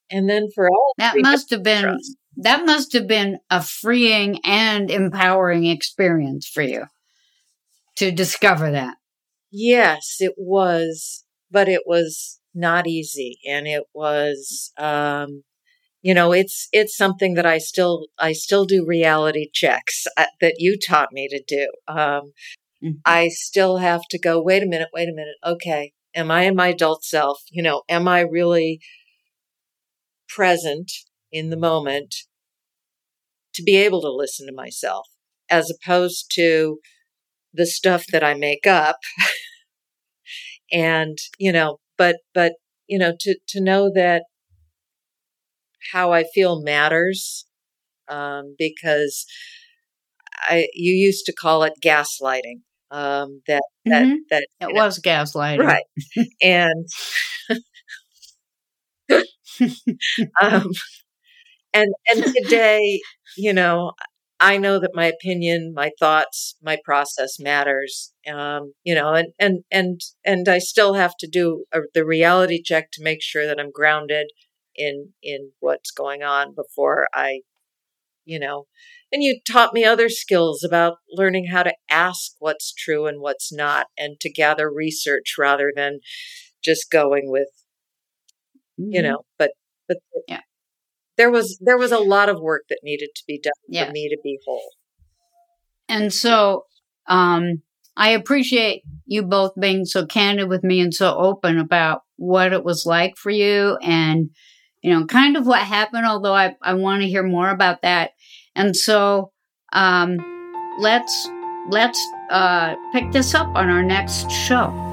and 0.10 0.30
then 0.30 0.48
for 0.54 0.68
all 0.68 0.94
that 0.98 1.16
must 1.18 1.52
have 1.52 1.64
been 1.64 1.84
trust. 1.84 2.16
that 2.38 2.66
must 2.66 2.94
have 2.94 3.08
been 3.08 3.38
a 3.50 3.62
freeing 3.62 4.40
and 4.44 4.90
empowering 4.90 5.66
experience 5.66 6.48
for 6.48 6.64
you 6.64 6.86
to 8.00 8.12
discover 8.12 8.72
that. 8.72 8.96
Yes, 9.52 10.18
it 10.20 10.34
was, 10.38 11.26
but 11.52 11.68
it 11.68 11.84
was 11.86 12.40
not 12.54 12.88
easy, 12.88 13.40
and 13.48 13.68
it 13.68 13.84
was, 13.94 14.72
um, 14.78 15.44
you 16.02 16.14
know, 16.14 16.32
it's 16.32 16.68
it's 16.72 16.96
something 16.96 17.34
that 17.34 17.46
I 17.46 17.58
still 17.58 18.08
I 18.18 18.32
still 18.32 18.66
do 18.66 18.86
reality 18.86 19.50
checks 19.54 20.08
uh, 20.18 20.26
that 20.42 20.56
you 20.60 20.78
taught 20.78 21.12
me 21.12 21.28
to 21.28 21.44
do. 21.48 21.68
Um, 21.88 22.32
mm-hmm. 22.84 22.92
I 23.06 23.30
still 23.30 23.78
have 23.78 24.02
to 24.12 24.20
go. 24.20 24.42
Wait 24.42 24.64
a 24.64 24.68
minute. 24.68 24.90
Wait 24.94 25.10
a 25.10 25.14
minute. 25.14 25.36
Okay, 25.46 25.94
am 26.16 26.32
I 26.32 26.44
in 26.44 26.56
my 26.56 26.70
adult 26.70 27.04
self? 27.04 27.42
You 27.52 27.64
know, 27.64 27.84
am 27.90 28.08
I 28.08 28.22
really 28.22 28.80
present 30.28 30.92
in 31.32 31.50
the 31.50 31.58
moment 31.58 32.16
to 33.56 33.64
be 33.64 33.76
able 33.78 34.02
to 34.02 34.12
listen 34.12 34.46
to 34.48 34.54
myself, 34.54 35.08
as 35.50 35.72
opposed 35.72 36.32
to 36.36 36.78
the 37.54 37.66
stuff 37.66 38.06
that 38.12 38.24
I 38.24 38.34
make 38.34 38.68
up. 38.68 38.98
and 40.72 41.18
you 41.38 41.52
know, 41.52 41.80
but 41.98 42.18
but 42.34 42.54
you 42.88 42.98
know, 42.98 43.14
to 43.20 43.36
to 43.50 43.62
know 43.62 43.92
that 43.94 44.24
how 45.92 46.12
I 46.12 46.24
feel 46.24 46.62
matters 46.62 47.46
um, 48.08 48.56
because 48.58 49.26
I 50.34 50.68
you 50.74 50.94
used 50.94 51.26
to 51.26 51.34
call 51.34 51.64
it 51.64 51.74
gaslighting. 51.84 52.62
Um, 52.92 53.44
that 53.46 53.62
that 53.86 54.04
mm-hmm. 54.04 54.16
that 54.32 54.48
it 54.62 54.74
was 54.74 55.00
know, 55.04 55.12
gaslighting, 55.12 55.60
right? 55.60 55.84
and 56.42 56.88
um, 60.42 60.72
and 61.74 61.94
and 62.12 62.24
today, 62.36 63.02
you 63.38 63.54
know, 63.54 63.92
I 64.40 64.58
know 64.58 64.80
that 64.80 64.92
my 64.94 65.06
opinion, 65.06 65.74
my 65.76 65.92
thoughts, 66.00 66.56
my 66.62 66.78
process 66.84 67.40
matters. 67.40 68.14
Um, 68.32 68.74
you 68.84 68.96
know, 68.96 69.14
and 69.14 69.34
and 69.40 69.64
and 69.72 70.02
and 70.26 70.48
I 70.48 70.60
still 70.60 70.94
have 70.94 71.16
to 71.20 71.28
do 71.28 71.66
a, 71.74 71.82
the 71.94 72.06
reality 72.06 72.62
check 72.64 72.92
to 72.94 73.04
make 73.04 73.22
sure 73.22 73.46
that 73.46 73.60
I'm 73.60 73.72
grounded 73.72 74.28
in 74.76 75.14
in 75.22 75.52
what's 75.60 75.92
going 75.92 76.24
on 76.24 76.56
before 76.56 77.08
I, 77.14 77.42
you 78.26 78.40
know, 78.40 78.68
and 79.12 79.24
you 79.24 79.40
taught 79.50 79.74
me 79.74 79.84
other 79.84 80.10
skills 80.10 80.64
about 80.64 80.98
learning 81.12 81.48
how 81.48 81.64
to 81.64 81.74
ask 81.90 82.34
what's 82.40 82.74
true 82.74 83.08
and 83.08 83.22
what's 83.22 83.52
not, 83.52 83.88
and 83.98 84.20
to 84.22 84.32
gather 84.32 84.72
research 84.72 85.36
rather 85.38 85.72
than 85.76 86.00
just 86.64 86.92
going 86.92 87.30
with, 87.30 87.50
mm-hmm. 88.80 88.94
you 88.94 89.02
know, 89.02 89.20
but 89.38 89.52
but 89.88 89.98
yeah. 90.28 90.42
There 91.20 91.30
was 91.30 91.60
there 91.62 91.78
was 91.78 91.92
a 91.92 92.00
lot 92.00 92.30
of 92.30 92.40
work 92.40 92.64
that 92.70 92.80
needed 92.82 93.10
to 93.16 93.24
be 93.28 93.40
done 93.40 93.52
yeah. 93.68 93.86
for 93.86 93.92
me 93.92 94.10
to 94.10 94.18
be 94.24 94.40
whole. 94.46 94.72
And 95.88 96.12
so 96.12 96.66
um 97.08 97.62
I 97.96 98.10
appreciate 98.12 98.84
you 99.06 99.24
both 99.24 99.52
being 99.60 99.86
so 99.86 100.06
candid 100.06 100.50
with 100.50 100.64
me 100.64 100.80
and 100.80 100.94
so 100.94 101.16
open 101.16 101.60
about 101.60 102.02
what 102.16 102.54
it 102.54 102.64
was 102.64 102.86
like 102.86 103.18
for 103.18 103.30
you 103.30 103.78
and 103.82 104.30
you 104.82 104.92
know, 104.92 105.06
kind 105.06 105.36
of 105.36 105.46
what 105.46 105.60
happened, 105.60 106.06
although 106.06 106.34
I, 106.34 106.56
I 106.62 106.74
want 106.74 107.02
to 107.02 107.08
hear 107.08 107.24
more 107.24 107.50
about 107.50 107.82
that. 107.82 108.12
And 108.56 108.76
so 108.76 109.32
um, 109.74 110.18
let's 110.80 111.30
let's 111.70 112.02
uh, 112.30 112.76
pick 112.94 113.12
this 113.12 113.36
up 113.36 113.48
on 113.56 113.70
our 113.70 113.84
next 113.84 114.32
show. 114.32 114.89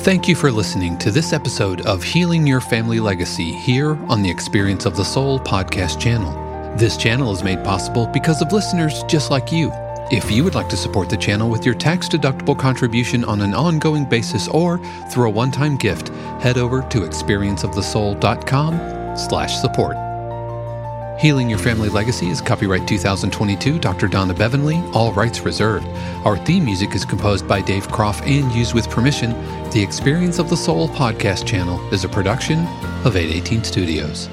Thank 0.00 0.28
you 0.28 0.34
for 0.34 0.50
listening 0.50 0.96
to 1.00 1.10
this 1.10 1.34
episode 1.34 1.82
of 1.82 2.02
Healing 2.02 2.46
Your 2.46 2.62
Family 2.62 3.00
Legacy 3.00 3.52
here 3.52 3.96
on 4.08 4.22
the 4.22 4.30
Experience 4.30 4.86
of 4.86 4.96
the 4.96 5.04
Soul 5.04 5.38
podcast 5.38 6.00
channel. 6.00 6.32
This 6.78 6.96
channel 6.96 7.30
is 7.32 7.44
made 7.44 7.62
possible 7.62 8.06
because 8.06 8.40
of 8.40 8.50
listeners 8.50 9.02
just 9.02 9.30
like 9.30 9.52
you. 9.52 9.70
If 10.10 10.30
you 10.30 10.42
would 10.42 10.54
like 10.54 10.70
to 10.70 10.76
support 10.78 11.10
the 11.10 11.18
channel 11.18 11.50
with 11.50 11.66
your 11.66 11.74
tax-deductible 11.74 12.58
contribution 12.58 13.24
on 13.24 13.42
an 13.42 13.52
ongoing 13.52 14.06
basis 14.06 14.48
or 14.48 14.78
through 15.12 15.26
a 15.26 15.30
one-time 15.30 15.76
gift, 15.76 16.08
head 16.40 16.56
over 16.56 16.80
to 16.80 17.00
experienceofthesoul.com 17.00 19.16
slash 19.18 19.60
support. 19.60 20.09
Healing 21.20 21.50
Your 21.50 21.58
Family 21.58 21.90
Legacy 21.90 22.28
is 22.28 22.40
copyright 22.40 22.88
2022 22.88 23.78
Dr. 23.78 24.08
Donna 24.08 24.32
Bevan-Lee, 24.32 24.82
all 24.94 25.12
rights 25.12 25.40
reserved. 25.40 25.86
Our 26.24 26.38
theme 26.38 26.64
music 26.64 26.94
is 26.94 27.04
composed 27.04 27.46
by 27.46 27.60
Dave 27.60 27.86
Kropf 27.88 28.22
and 28.22 28.50
used 28.52 28.72
with 28.72 28.88
permission. 28.88 29.32
The 29.70 29.82
Experience 29.82 30.38
of 30.38 30.48
the 30.48 30.56
Soul 30.56 30.88
podcast 30.88 31.46
channel 31.46 31.78
is 31.92 32.04
a 32.04 32.08
production 32.08 32.60
of 33.04 33.16
818 33.16 33.64
Studios. 33.64 34.30